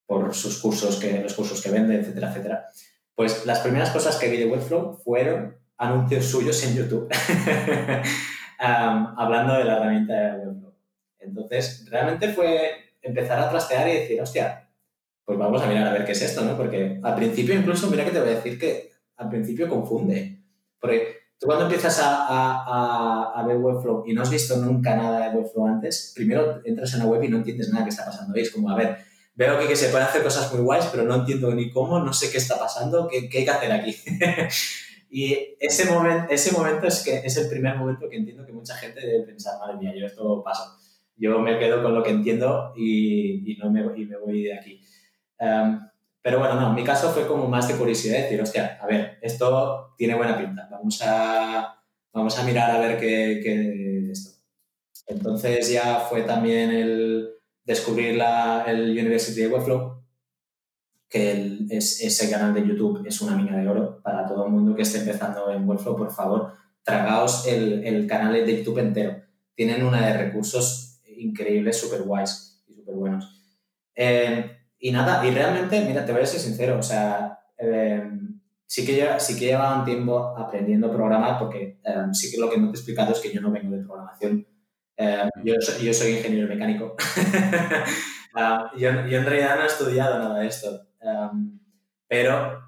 [0.07, 2.69] por sus cursos, que, los cursos que vende, etcétera, etcétera.
[3.15, 7.09] Pues las primeras cosas que vi de Webflow fueron anuncios suyos en YouTube,
[8.59, 10.75] hablando de la herramienta de Webflow.
[11.21, 14.69] Entonces, realmente fue empezar a trastear y decir, hostia,
[15.25, 16.55] pues vamos a mirar a ver qué es esto, ¿no?
[16.55, 18.94] Porque al principio incluso, mira que te voy a decir que
[19.25, 20.43] al principio confunde.
[20.79, 25.29] Porque tú cuando empiezas a, a, a, ver Webflow y no has visto nunca nada
[25.29, 28.35] de Webflow antes, primero entras en la web y no entiendes nada que está pasando.
[28.35, 28.99] Es como, a ver,
[29.35, 32.13] veo que, que, se pueden hacer cosas muy guays, pero no entiendo ni cómo, no
[32.13, 33.97] sé qué está pasando, qué, qué hay que hacer aquí.
[35.11, 38.75] y ese, momento ese momento es, que es el primer momento que entiendo que mucha
[38.77, 40.77] gente debe pensar, madre mía, yo esto paso.
[41.17, 44.55] Yo me quedo con lo que entiendo y, y no me, y me voy de
[44.55, 44.81] aquí.
[45.39, 45.81] Um,
[46.25, 49.19] pero bueno, no, en mi caso fue como más de curiosidad, decir, hostia, a ver,
[49.21, 51.85] esto tiene buena pinta, vamos a,
[52.15, 54.41] vamos a mirar a ver qué, qué esto.
[55.07, 57.29] Entonces ya fue también el
[57.63, 60.03] descubrir la, el University de Webflow,
[61.11, 64.75] que es, ese canal de YouTube es una mina de oro para todo el mundo
[64.75, 69.23] que esté empezando en Webflow, por favor, tragaos el, el canal de YouTube entero.
[69.55, 73.43] Tienen una de recursos increíbles, súper guays y súper buenos.
[73.95, 78.85] Eh, y nada, y realmente, mira, te voy a ser sincero, o sea, em, sí,
[78.85, 82.51] que lleva, sí que lleva un tiempo aprendiendo a programar porque em, sí que lo
[82.51, 84.47] que no te he explicado es que yo no vengo de programación.
[84.95, 86.95] Em, yo, soy, yo, soy, ingeniero mecánico.
[88.37, 90.89] Ah, yo, yo, en realidad no he estudiado nada de esto,
[92.09, 92.61] pero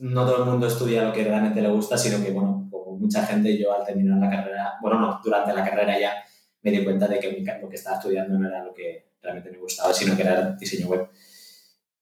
[0.00, 3.22] no todo el mundo estudia lo que realmente le gusta, sino que, bueno, como mucha
[3.26, 6.14] gente, yo al terminar la carrera, bueno, no, durante la carrera ya
[6.62, 9.58] me di cuenta de que lo que estaba estudiando no era lo que realmente me
[9.58, 11.10] gustaba, sino que era diseño web.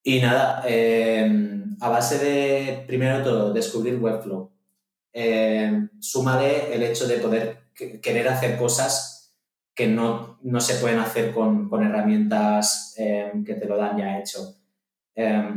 [0.05, 4.53] Y nada, eh, a base de, primero todo, descubrir Webflow.
[5.12, 9.35] Eh, súmale el hecho de poder querer hacer cosas
[9.75, 14.19] que no, no se pueden hacer con, con herramientas eh, que te lo dan ya
[14.19, 14.57] hecho.
[15.17, 15.53] Eh,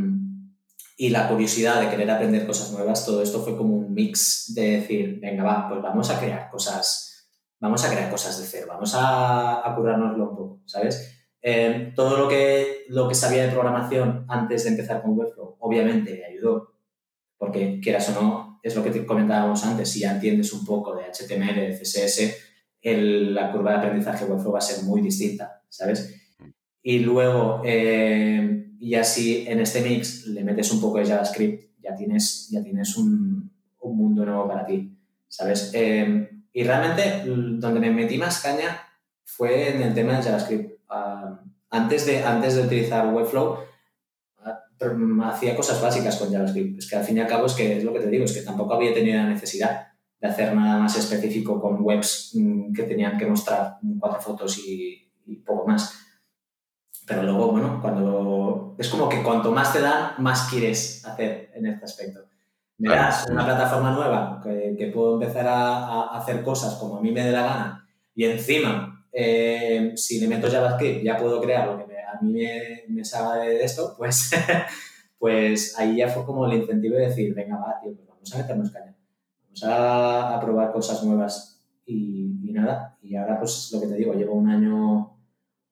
[1.00, 4.80] y la curiosidad de querer aprender cosas nuevas, todo esto fue como un mix de
[4.80, 7.30] decir, venga, va, pues vamos a crear cosas,
[7.60, 11.17] vamos a crear cosas de cero, vamos a, a un poco, ¿sabes?
[11.50, 16.12] Eh, todo lo que, lo que sabía de programación antes de empezar con Webflow, obviamente
[16.12, 16.74] me ayudó,
[17.38, 20.94] porque quieras o no, es lo que te comentábamos antes, si ya entiendes un poco
[20.94, 22.36] de HTML, de CSS,
[22.84, 26.22] la curva de aprendizaje de Webflow va a ser muy distinta, ¿sabes?
[26.84, 31.96] Y luego, eh, y así en este mix le metes un poco de JavaScript, ya
[31.96, 34.98] tienes, ya tienes un, un mundo nuevo para ti,
[35.30, 35.72] ¿sabes?
[35.74, 38.82] Eh, y realmente donde me metí más caña
[39.24, 40.77] fue en el tema del JavaScript.
[40.90, 41.36] Uh,
[41.70, 43.60] antes, de, antes de utilizar Webflow,
[44.40, 46.80] uh, hacía cosas básicas con JavaScript.
[46.80, 48.34] Es que al fin y al cabo es que es lo que te digo, es
[48.34, 49.88] que tampoco había tenido la necesidad
[50.20, 55.12] de hacer nada más específico con webs um, que tenían que mostrar cuatro fotos y,
[55.26, 55.94] y poco más.
[57.06, 61.68] Pero luego, bueno, cuando es como que cuanto más te dan, más quieres hacer en
[61.68, 62.22] este aspecto.
[62.80, 67.02] Me das una plataforma nueva que, que puedo empezar a, a, hacer cosas como a
[67.02, 71.68] mí me dé la gana y encima, eh, si le meto JavaScript, ya puedo crear
[71.68, 74.32] lo que a mí me, me salga de esto, pues,
[75.18, 78.38] pues ahí ya fue como el incentivo de decir, venga, va, tío, pues vamos a
[78.38, 78.96] meternos caña.
[79.44, 82.98] Vamos a, probar cosas nuevas y, y nada.
[83.02, 85.18] Y ahora, pues lo que te digo, llevo un año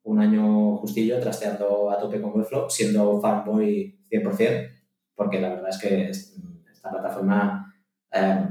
[0.06, 4.70] un año justillo trasteando a tope con Webflow, siendo fanboy 100%,
[5.16, 7.74] porque la verdad es que esta plataforma
[8.12, 8.48] eh,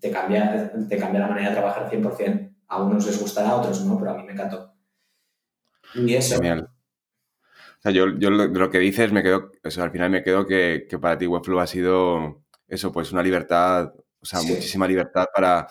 [0.00, 2.45] te, cambia, te cambia la manera de trabajar 100%.
[2.68, 4.74] A unos les gustará, a otros no, pero a mí me encantó.
[5.94, 6.36] Y eso.
[6.36, 6.70] Genial.
[7.78, 10.22] O sea, yo, yo lo, lo, que dices, me quedo, o sea, al final me
[10.22, 14.48] quedo que, que, para ti Webflow ha sido eso, pues una libertad, o sea, sí.
[14.48, 15.68] muchísima libertad para,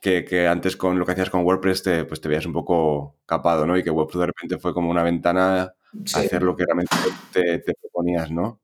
[0.00, 3.16] que, que, antes con lo que hacías con WordPress te, pues te veías un poco
[3.26, 3.76] capado, ¿no?
[3.76, 5.72] Y que Webflow de repente fue como una ventana
[6.04, 6.18] sí.
[6.18, 6.96] a hacer lo que realmente
[7.32, 8.60] te, te, proponías, ¿no?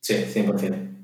[0.00, 1.03] Sí, 100%.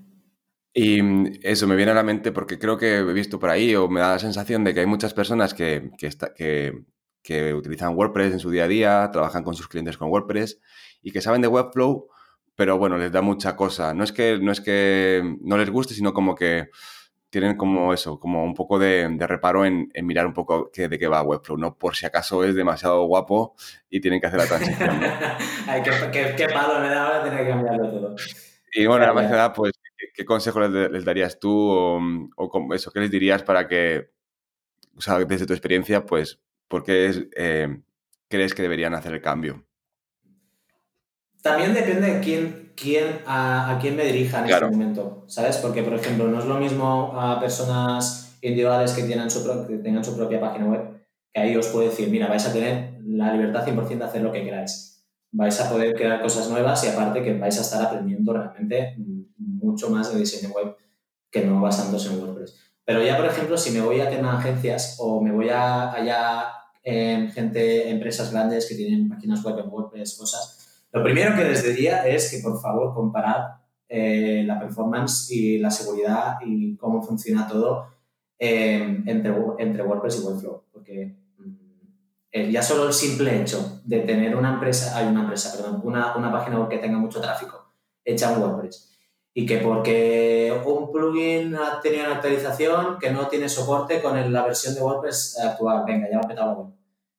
[0.72, 1.00] Y
[1.46, 4.00] eso me viene a la mente porque creo que he visto por ahí o me
[4.00, 6.84] da la sensación de que hay muchas personas que, que, está, que,
[7.22, 10.60] que utilizan WordPress en su día a día, trabajan con sus clientes con WordPress
[11.02, 12.08] y que saben de Webflow,
[12.54, 13.94] pero bueno, les da mucha cosa.
[13.94, 16.68] No es que no, es que no les guste, sino como que
[17.30, 20.88] tienen como eso, como un poco de, de reparo en, en, mirar un poco qué,
[20.88, 21.76] de qué va Webflow, ¿no?
[21.76, 23.54] Por si acaso es demasiado guapo
[23.88, 25.00] y tienen que hacer la transición.
[25.00, 25.06] ¿no?
[25.68, 28.16] Ay, qué, qué, qué, palo me da ahora tener que cambiarlo todo.
[28.72, 29.72] Y bueno, además que nada, pues,
[30.12, 32.00] ¿qué, ¿qué, consejo les, les, darías tú o,
[32.36, 34.10] o eso, qué les dirías para que,
[34.96, 37.80] o sea, desde tu experiencia, pues, ¿por qué eh,
[38.28, 39.64] crees que deberían hacer el cambio?
[41.42, 44.66] También depende de quién, quién a, a, quién me dirija en claro.
[44.66, 45.56] este momento, ¿sabes?
[45.56, 50.04] Porque, por ejemplo, no es lo mismo a personas individuales que, tienen su, que tengan
[50.04, 51.00] su propia página web,
[51.32, 54.32] que ahí os puedo decir, mira, vais a tener la libertad 100% de hacer lo
[54.32, 55.04] que queráis.
[55.32, 58.96] Vais a poder crear cosas nuevas y aparte que vais a estar aprendiendo realmente
[59.62, 60.76] mucho más de diseño web
[61.30, 62.56] que no basándose en WordPress.
[62.84, 66.48] Pero ya, por ejemplo, si me voy a tener agencias o me voy a allá
[66.82, 71.62] en gente, empresas grandes que tienen páginas web en WordPress, cosas, lo primero que les
[71.62, 77.46] diría es que por favor comparad eh, la performance y la seguridad y cómo funciona
[77.46, 77.86] todo
[78.38, 81.14] eh, entre, entre WordPress y Webflow, porque
[82.32, 86.16] eh, ya solo el simple hecho de tener una empresa, hay una empresa, perdón, una,
[86.16, 87.72] una página web que tenga mucho tráfico
[88.04, 88.89] hecha en WordPress
[89.32, 94.44] y que porque un plugin ha tenido una actualización que no tiene soporte con la
[94.44, 96.74] versión de WordPress actual, venga, ya ha petado la web,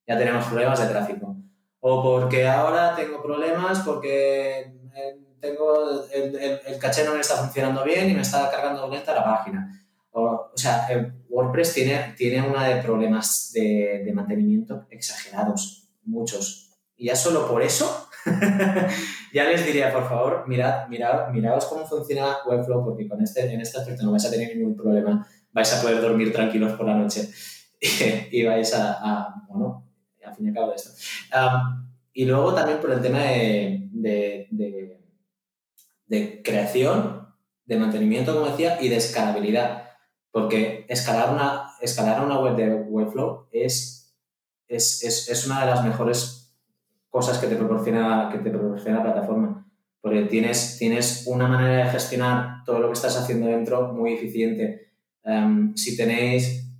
[0.07, 1.35] ya tenemos problemas de tráfico
[1.81, 7.37] o porque ahora tengo problemas porque eh, tengo el, el, el, caché no me está
[7.37, 9.77] funcionando bien y me está cargando lenta la página.
[10.11, 10.87] O, o sea,
[11.29, 16.69] WordPress tiene, tiene una de problemas de, de, mantenimiento exagerados, muchos.
[16.97, 18.09] Y ya solo por eso,
[19.33, 23.61] ya les diría, por favor, mirad, mirad, miraos cómo funciona Webflow, porque con este, en
[23.61, 26.95] este aspecto no vais a tener ningún problema, vais a poder dormir tranquilos por la
[26.95, 27.29] noche
[28.31, 29.87] y vais a, a bueno,
[30.23, 30.91] al fin y al cabo de esto.
[31.35, 35.01] Um, y luego también por el tema de, de, de,
[36.07, 37.27] de, creación,
[37.65, 39.89] de mantenimiento, como decía, y de escalabilidad.
[40.29, 44.13] Porque escalar una, escalar una web de Webflow es,
[44.67, 46.40] es, es, es una de las mejores
[47.11, 49.67] cosas que te proporciona, que te proporciona la plataforma.
[50.01, 54.93] Porque tienes, tienes una manera de gestionar todo lo que estás haciendo dentro muy eficiente.
[55.23, 56.71] Um, si tenéis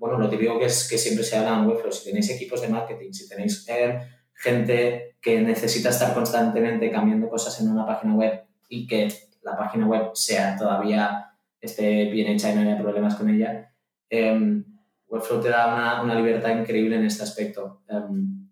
[0.00, 2.68] bueno, lo típico que es que siempre se habla en Webflow, si tenéis equipos de
[2.68, 4.00] marketing, si tenéis eh,
[4.34, 9.12] gente que necesita estar constantemente cambiando cosas en una página web y que
[9.42, 13.70] la página web sea todavía esté bien hecha y no haya problemas con ella,
[14.08, 14.62] eh,
[15.06, 17.82] Webflow te da una, una, libertad increíble en este aspecto.
[17.90, 18.48] Um,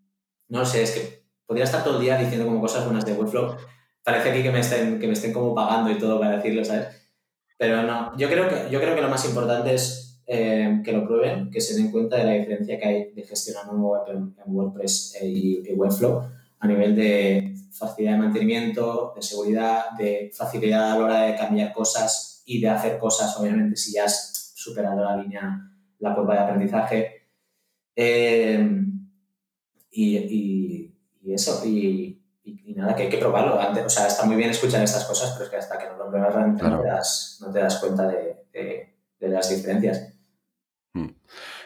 [0.48, 1.17] no sé, es que
[1.48, 3.56] podría estar todo el día diciendo como cosas buenas de Webflow.
[4.04, 6.88] parece aquí que me estén, que me estén como pagando y todo para decirlo, ¿sabes?
[7.56, 11.06] Pero no, yo creo que, yo creo que lo más importante es eh, que lo
[11.06, 14.34] prueben, que se den cuenta de la diferencia que hay de gestionar un web en,
[14.46, 16.22] WordPress eh, y, Webflow
[16.60, 21.72] a nivel de facilidad de mantenimiento, de seguridad, de facilidad a la hora de cambiar
[21.72, 26.40] cosas y de hacer cosas, obviamente, si ya has superado la línea, la curva de
[26.40, 27.12] aprendizaje.
[27.96, 28.68] Eh,
[29.90, 30.77] y, y,
[31.34, 33.60] eso, y, y, nada, que hay que probarlo.
[33.60, 35.96] Antes, o sea, está muy bien escuchar estas cosas, pero es que hasta que no
[35.96, 40.14] lo pruebas realmente no, te das, no, te das, cuenta de, de, las diferencias.
[40.92, 41.08] Hmm.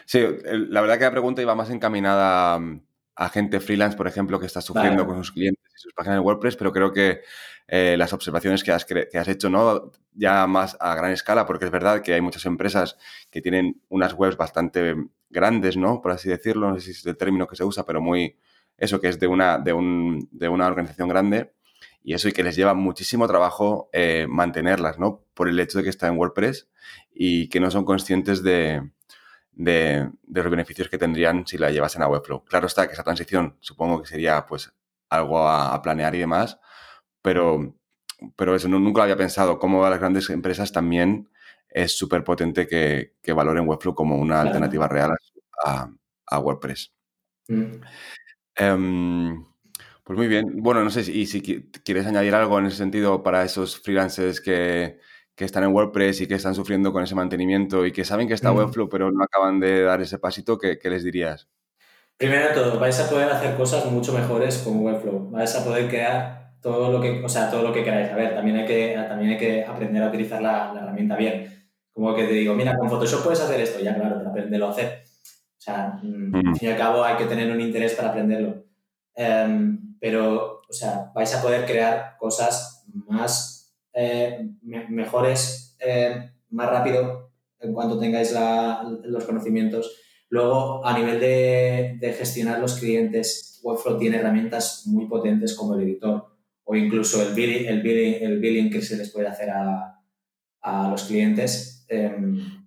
[0.05, 0.19] Sí,
[0.69, 2.59] la verdad que la pregunta iba más encaminada
[3.15, 6.21] a gente freelance, por ejemplo, que está sufriendo con sus clientes y sus páginas de
[6.21, 7.21] WordPress, pero creo que
[7.67, 9.91] eh, las observaciones que has, que has hecho, ¿no?
[10.13, 12.97] Ya más a gran escala, porque es verdad que hay muchas empresas
[13.29, 14.95] que tienen unas webs bastante
[15.29, 16.01] grandes, ¿no?
[16.01, 18.37] Por así decirlo, no sé si es el término que se usa, pero muy,
[18.77, 21.53] eso que es de una, de, un, de una organización grande
[22.03, 25.23] y eso y que les lleva muchísimo trabajo eh, mantenerlas, ¿no?
[25.33, 26.69] Por el hecho de que está en WordPress
[27.13, 28.81] y que no son conscientes de,
[29.53, 32.43] de, los beneficios que tendrían si la llevasen a Webflow.
[32.43, 34.73] Claro está que esa transición supongo que sería pues
[35.09, 36.59] algo a, planear y demás,
[37.21, 37.75] pero,
[38.35, 41.29] pero eso nunca lo había pensado, cómo a las grandes empresas también
[41.69, 45.11] es súper potente que, que, valoren Webflow como una alternativa real
[45.63, 45.89] a,
[46.27, 46.93] a WordPress.
[47.47, 47.81] Mm.
[48.55, 49.45] Em,
[50.03, 50.61] pues muy bien.
[50.61, 54.99] Bueno, no sé si, si quieres añadir algo en ese sentido para esos freelancers que,
[55.37, 58.53] están en WordPress y que están sufriendo con ese mantenimiento y que saben que está
[58.53, 58.57] mm.
[58.57, 61.49] Webflow pero no acaban de dar ese pasito, ¿qué, les dirías?
[62.15, 65.31] Primero de todo, vais a poder hacer cosas mucho mejores con Webflow.
[65.31, 68.09] Vais a poder crear todo lo que, o sea, todo lo que queráis.
[68.09, 71.67] A ver, también hay que, también hay que aprender a utilizar la, herramienta bien.
[71.91, 73.81] Como que te digo, mira, con Photoshop puedes hacer esto.
[73.81, 75.02] Ya, claro, pero aprenderlo a hacer.
[75.63, 78.65] O sea, mm, al fin y al cabo hay que tener un interés para aprenderlo.
[79.15, 87.31] Em, pero, o sea, vais a poder crear cosas más eh, mejores, eh, más rápido
[87.61, 88.35] en cuanto tengáis
[89.05, 90.01] los conocimientos.
[90.27, 96.27] Luego, a nivel de, gestionar los clientes, Webflow tiene herramientas muy potentes como el editor
[96.65, 100.01] o incluso el billing, el billing, el billing que se les puede hacer a,
[100.61, 101.85] a los clientes.
[101.87, 102.62] Em, mm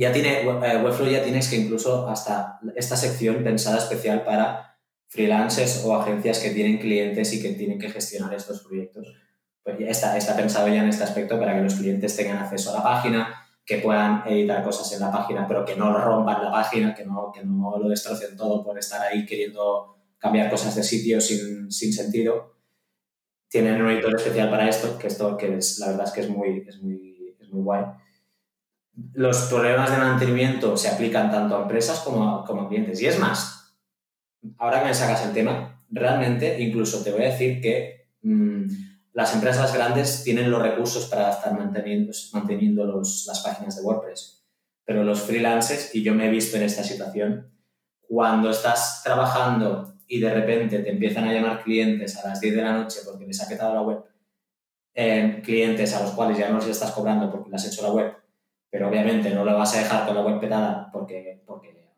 [0.00, 4.78] ya tiene, eh, Webflow ya tienes que incluso hasta esta sección pensada especial para
[5.08, 9.14] freelancers o agencias que tienen clientes y que tienen que gestionar estos proyectos.
[9.62, 12.70] Pues ya está, está pensado ya en este aspecto para que los clientes tengan acceso
[12.70, 16.50] a la página, que puedan editar cosas en la página, pero que no rompan la
[16.50, 20.82] página, que no, que no lo destrocen todo por estar ahí queriendo cambiar cosas de
[20.82, 22.56] sitio sin, sin sentido.
[23.50, 26.30] Tienen un editor especial para esto, que esto que es, la verdad es que es
[26.30, 27.84] muy, es muy, es muy guay
[29.12, 33.00] los problemas de mantenimiento se aplican tanto a empresas como a, clientes.
[33.00, 33.74] Y es más,
[34.58, 38.66] ahora que me sacas el tema, realmente incluso te voy a decir que mm,
[39.12, 44.44] las empresas grandes tienen los recursos para estar manteniendo, manteniendo las páginas de WordPress.
[44.84, 47.50] Pero los freelancers, y yo me he visto en esta situación,
[48.00, 52.62] cuando estás trabajando y de repente te empiezan a llamar clientes a las 10 de
[52.62, 54.04] la noche porque les ha quedado la web,
[54.94, 57.92] eh, clientes a los cuales ya no les estás cobrando porque les has hecho la
[57.92, 58.12] web,
[58.70, 61.88] pero obviamente no lo vas a dejar con la web petada porque, porque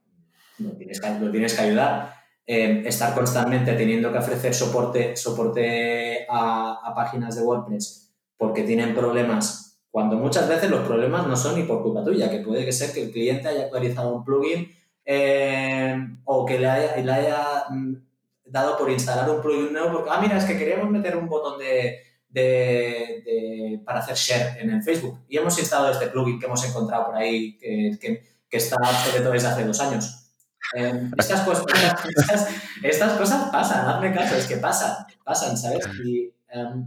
[0.58, 2.14] lo, tienes que, lo tienes que ayudar.
[2.44, 8.96] Eh, estar constantemente teniendo que ofrecer soporte, soporte a, a, páginas de WordPress porque tienen
[8.96, 12.72] problemas, cuando muchas veces los problemas no son ni por culpa tuya, que puede que
[12.72, 14.72] ser que el cliente haya actualizado un plugin
[15.04, 17.94] eh, o que le haya, le haya mm,
[18.46, 21.60] dado por instalar un plugin nuevo porque, ah, mira, es que queríamos meter un botón
[21.60, 22.00] de,
[22.33, 25.20] de, para hacer share en el Facebook.
[25.28, 29.20] Y hemos instalado este plugin que hemos encontrado por ahí, que, que, que está sobre
[29.20, 30.18] todo desde hace dos años.
[30.74, 31.64] Eh, estas, cosas,
[32.83, 35.87] estas, cosas pasan, hazme caso, es que pasan, pasan, ¿sabes?
[36.05, 36.87] Y em,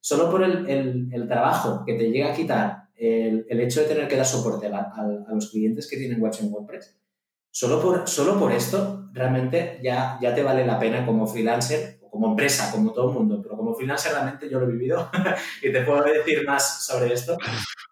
[0.00, 3.88] solo por el, el, el, trabajo que te llega a quitar el, el hecho de
[3.88, 6.96] tener que dar soporte a, a, los clientes que tienen webs en WordPress,
[7.50, 12.28] solo por, solo por esto realmente ya, ya te vale la pena como freelancer como
[12.30, 15.10] empresa, como todo el mundo, pero como freelancer realmente yo lo he vivido
[15.62, 17.36] y te puedo decir más sobre esto,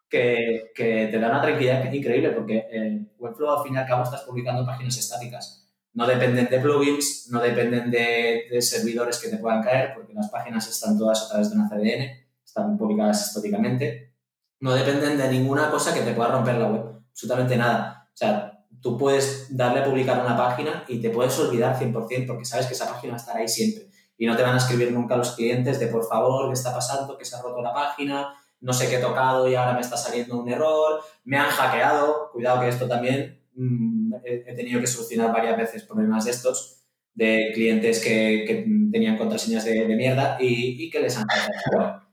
[0.09, 4.23] que, te da una tranquilidad increíble porque en Webflow al fin y al cabo estás
[4.23, 5.69] publicando páginas estáticas.
[5.93, 10.69] No dependen de plugins, no dependen de, servidores que te puedan caer, porque las páginas
[10.69, 14.12] están todas a través de una CDN, están publicadas estáticamente.
[14.61, 18.09] No dependen de ninguna cosa que te pueda romper la web, absolutamente nada.
[18.12, 22.45] O sea, tú puedes darle a publicar una página y te puedes olvidar 100% porque
[22.45, 25.33] sabes que esa página estará ahí siempre y no te van a escribir nunca los
[25.33, 27.17] clientes de por favor, ¿qué está pasando?
[27.19, 29.97] Que se ha roto la página, no sé qué he tocado y ahora me está
[29.97, 35.33] saliendo un error, me han hackeado, cuidado que esto también mm, he, tenido que solucionar
[35.33, 36.85] varias veces problemas de estos,
[37.15, 42.05] de clientes que, tenían contraseñas de, mierda y, que les han hackeado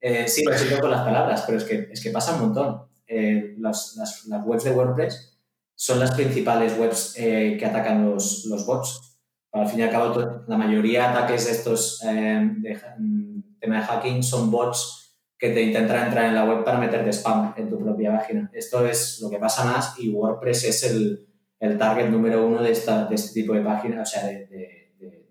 [0.00, 2.82] eh, sí, lo siento con las palabras, pero es que, es que pasa un montón.
[3.06, 5.38] Eh, las, las, webs de WordPress
[5.74, 9.09] son las principales webs eh, que atacan los, los, bots.
[9.52, 13.82] Al fin y al cabo, la mayoría de ataques de estos de, mm, tema de
[13.82, 15.00] hacking son bots
[15.36, 18.50] que te intentan entrar en la web para meterte spam en tu propia página.
[18.52, 21.26] Esto es lo que pasa más y WordPress es el,
[21.58, 25.30] el target número uno de, esta, de este tipo de páginas, o sea, de, de,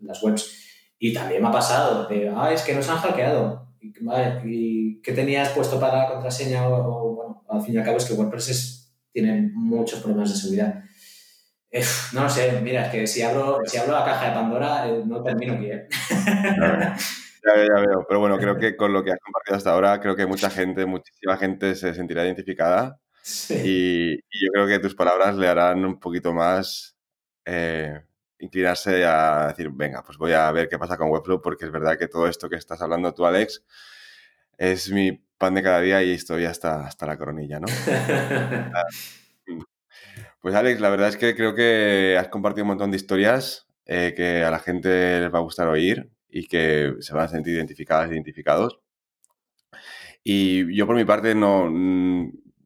[0.00, 0.64] las webs.
[0.98, 3.68] Y también me ha pasado de, ah, es que nos han hackeado.
[3.80, 3.92] Y,
[4.44, 6.68] ¿Y qué tenías puesto para la contraseña?
[6.68, 10.36] O, bueno, al fin y al cabo es que WordPress es, tiene muchos problemas de
[10.36, 10.84] seguridad.
[12.12, 15.22] No sé, mira, es que si abro, si abro la caja de Pandora eh, no
[15.22, 15.70] termino aquí.
[15.70, 15.88] ¿eh?
[17.46, 20.16] Ya, ya, veo, pero bueno, creo que con lo que has compartido hasta ahora, creo
[20.16, 22.98] que mucha gente, muchísima gente se sentirá identificada
[23.50, 26.96] y, yo creo que tus palabras le harán un poquito más
[27.44, 28.00] eh,
[28.38, 31.98] inclinarse a decir, venga, pues voy a ver qué pasa con Webflow, porque es verdad
[31.98, 33.62] que todo esto que estás hablando tú, Alex,
[34.56, 37.66] es mi pan de cada día y estoy hasta, hasta la coronilla, ¿no?
[40.44, 44.12] pues Alex, la verdad es que creo que has compartido un montón de historias eh,
[44.14, 47.54] que a la gente les va a gustar oír y que se van a sentir
[47.54, 48.78] identificadas, identificados.
[50.22, 51.72] Y yo por mi parte no,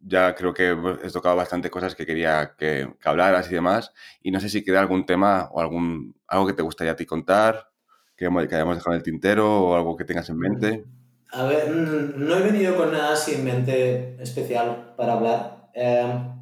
[0.01, 3.93] ya creo que he tocado bastante cosas que quería que, hablaras y demás.
[4.23, 7.07] Y no sé si queda algún tema o algún, algo que te gustaría a ti
[7.07, 7.69] contar,
[8.17, 10.85] que, que hayamos dejado en el tintero o algo que tengas en mente.
[11.31, 15.71] A ver, no he venido con nada así en mente especial para hablar.
[15.75, 16.39] Em,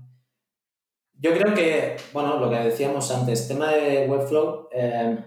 [1.19, 5.19] yo creo que, bueno, lo que decíamos antes, tema de Webflow, em,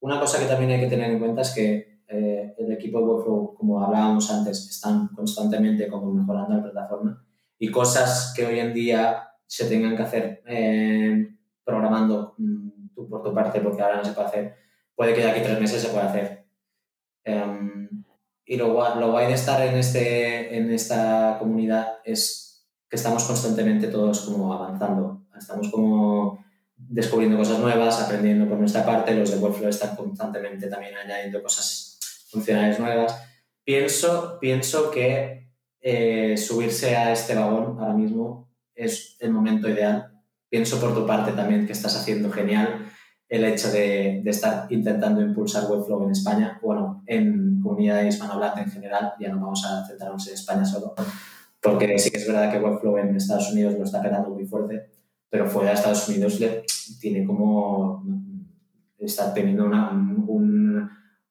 [0.00, 3.04] una cosa que también hay que tener en cuenta es que eh, el equipo de
[3.04, 7.24] Webflow, como hablábamos antes, están constantemente como mejorando la plataforma
[7.58, 11.28] y cosas que hoy en día se tengan que hacer eh,
[11.64, 14.54] programando mm, tú por tu parte, porque ahora no se puede hacer,
[14.94, 16.46] puede que de aquí tres meses se pueda hacer.
[17.24, 18.04] Em,
[18.46, 23.88] y lo, lo guay de estar en, este, en esta comunidad es que estamos constantemente
[23.88, 26.44] todos como avanzando, estamos como
[26.76, 31.98] descubriendo cosas nuevas, aprendiendo por nuestra parte, los de Webflow están constantemente también añadiendo cosas
[32.30, 33.16] funcionales nuevas.
[33.64, 40.20] Pienso, pienso que eh, subirse a este vagón ahora mismo es el momento ideal.
[40.48, 42.86] Pienso por tu parte también que estás haciendo genial
[43.28, 48.70] el hecho de, de estar intentando impulsar Webflow en España, bueno, en comunidad hispanohablante en
[48.70, 50.94] general, ya no vamos a centrarnos en España solo,
[51.60, 54.90] porque sí que es verdad que Webflow en Estados Unidos lo está pegando muy fuerte,
[55.34, 56.62] pero fuera de Estados Unidos le,
[57.00, 58.04] tiene como,
[58.96, 60.88] está teniendo una, un,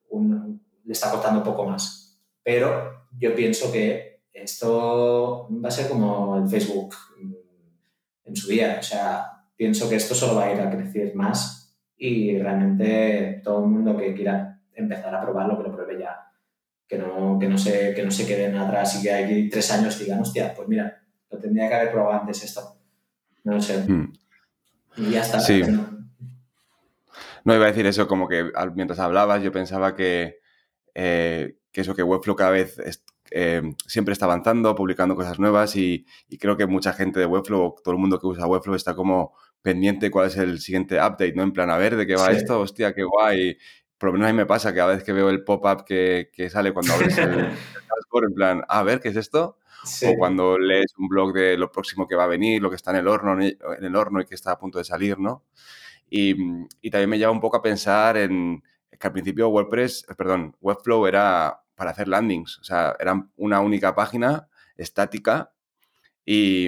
[0.10, 2.20] un, le está costando un poco más.
[2.44, 6.94] Pero yo pienso que esto va a ser como el Facebook
[8.26, 8.76] en su día.
[8.78, 9.26] O sea,
[9.56, 13.96] pienso que esto solo va a ir a crecer más y realmente todo el mundo
[13.96, 16.30] que quiera empezar a probarlo, que lo pruebe ya.
[16.86, 19.98] Que no, que no, se, que no se queden atrás y que aquí tres años
[19.98, 22.83] digan, hostia, pues mira, lo tendría que haber probado antes esto.
[23.44, 23.84] No lo sé.
[23.88, 24.14] Hmm.
[24.98, 25.40] Y ya está.
[25.40, 25.62] Sí.
[27.44, 27.56] No.
[27.56, 30.40] iba a decir eso, como que mientras hablabas yo pensaba que,
[30.94, 32.78] eh, que eso, que Webflow cada vez
[33.32, 36.06] eh, siempre está avanzando, publicando cosas nuevas y,
[36.40, 40.12] creo que mucha gente de Webflow, todo el mundo que usa Webflow está como pendiente
[40.12, 41.44] cuál es el siguiente update, ¿no?
[41.44, 42.60] En plan, a ver, ¿de qué va esto?
[42.60, 43.58] Hostia, qué guay.
[43.98, 46.30] Por lo menos a mí me pasa que a veces que veo el pop-up que,
[46.52, 47.32] sale cuando abres el,
[47.90, 49.58] dashboard, en plan, a ver, ¿qué es esto?
[49.84, 52.92] O cuando lees un blog de lo próximo que va a venir, lo que está
[52.92, 55.44] en el horno, en el horno y que está a punto de salir, ¿no?
[56.10, 56.36] Y,
[56.82, 61.08] y también me lleva un poco a pensar en que al principio WordPress, perdón, Webflow
[61.08, 62.60] era para hacer landings.
[62.60, 65.52] O sea, era una única página estática
[66.26, 66.68] y,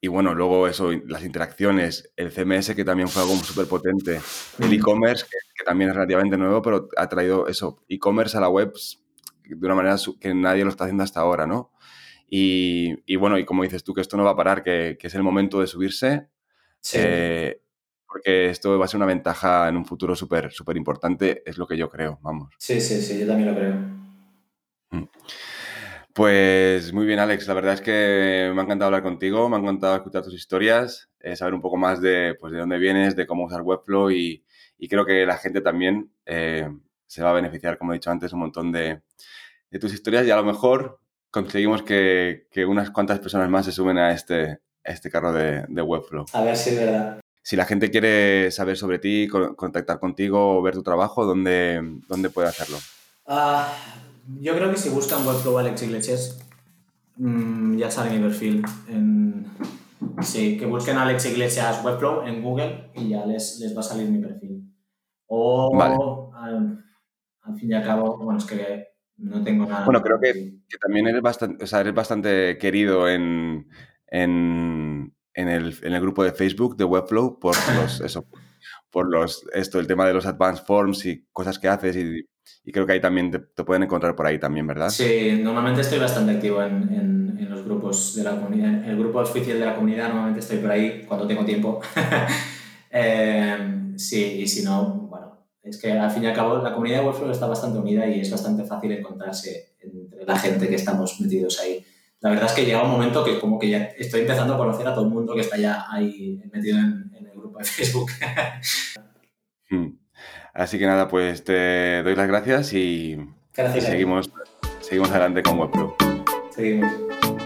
[0.00, 4.20] y bueno, luego eso, las interacciones, el CMS que también fue algo súper potente,
[4.58, 8.72] el e-commerce que, también es relativamente nuevo, pero ha traído eso, e-commerce a la web
[9.44, 11.72] de una manera que nadie lo está haciendo hasta ahora, ¿no?
[12.28, 15.06] Y, y, bueno, y como dices tú, que esto no va a parar, que, que
[15.06, 16.28] es el momento de subirse.
[16.92, 17.60] Eh,
[18.06, 21.66] porque esto va a ser una ventaja en un futuro súper súper importante, es lo
[21.66, 22.54] que yo creo, vamos.
[22.58, 23.74] Sí, sí, sí, yo también lo creo.
[24.90, 25.08] Mm.
[26.14, 27.46] Pues muy bien, Alex.
[27.46, 31.10] La verdad es que me ha encantado hablar contigo, me ha encantado escuchar tus historias,
[31.20, 34.42] eh, saber un poco más de, pues, de dónde vienes, de cómo usar Webflow y,
[34.78, 36.70] y creo que la gente también eh,
[37.06, 39.02] se va a beneficiar, como he dicho antes, un montón de,
[39.70, 41.00] de tus historias y a lo mejor
[41.44, 45.64] conseguimos que, que, unas cuantas personas más se sumen a este, a este carro de,
[45.68, 46.24] de Webflow.
[46.32, 50.62] A ver si es verdad si la gente quiere saber sobre ti, contactar contigo o
[50.62, 52.76] ver tu trabajo, ¿dónde, dónde puede hacerlo?
[53.24, 53.72] Ah,
[54.40, 56.44] yo creo que si buscan Webflow Alex Iglesias,
[57.14, 58.64] mm, ya sale mi perfil.
[60.22, 64.08] sí, que busquen Alex Iglesias Webflow en Google y ya les, les va a salir
[64.08, 64.68] mi perfil.
[65.28, 66.82] O al,
[67.56, 68.88] fin y al cabo, bueno, es que
[69.18, 69.84] no tengo nada.
[69.84, 73.68] Bueno, creo que, también eres bastante, o sea, eres bastante querido en,
[74.08, 78.26] en, en, el, en, el, grupo de Facebook de Webflow por los, eso,
[78.90, 82.26] por los, esto, el tema de los advanced forms y cosas que haces y,
[82.64, 84.90] y creo que ahí también te, te, pueden encontrar por ahí también, ¿verdad?
[84.90, 88.98] Sí, normalmente estoy bastante activo en, en, en los grupos de la comunidad, en el
[88.98, 91.80] grupo oficial de la comunidad normalmente estoy por ahí cuando tengo tiempo.
[92.90, 95.05] eh, sí, y si no,
[95.66, 98.20] es que al fin y al cabo la comunidad de Webflow está bastante unida y
[98.20, 101.84] es bastante fácil encontrarse entre la gente que estamos metidos ahí.
[102.20, 104.86] La verdad es que llega un momento que como que ya estoy empezando a conocer
[104.86, 108.10] a todo el mundo que está ya ahí metido en, en el grupo de Facebook.
[109.68, 109.88] Hmm.
[110.54, 113.18] Así que nada, pues te doy las gracias y,
[113.54, 114.30] gracias, y seguimos,
[114.80, 115.94] seguimos adelante con Webflow.
[116.54, 116.92] Seguimos.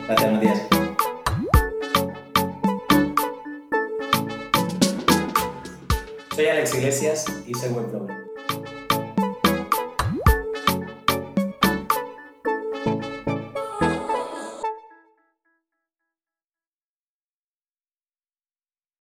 [0.07, 0.80] Gracias, Matías.
[6.41, 8.20] Soy Alex Iglesias y soy Webflow.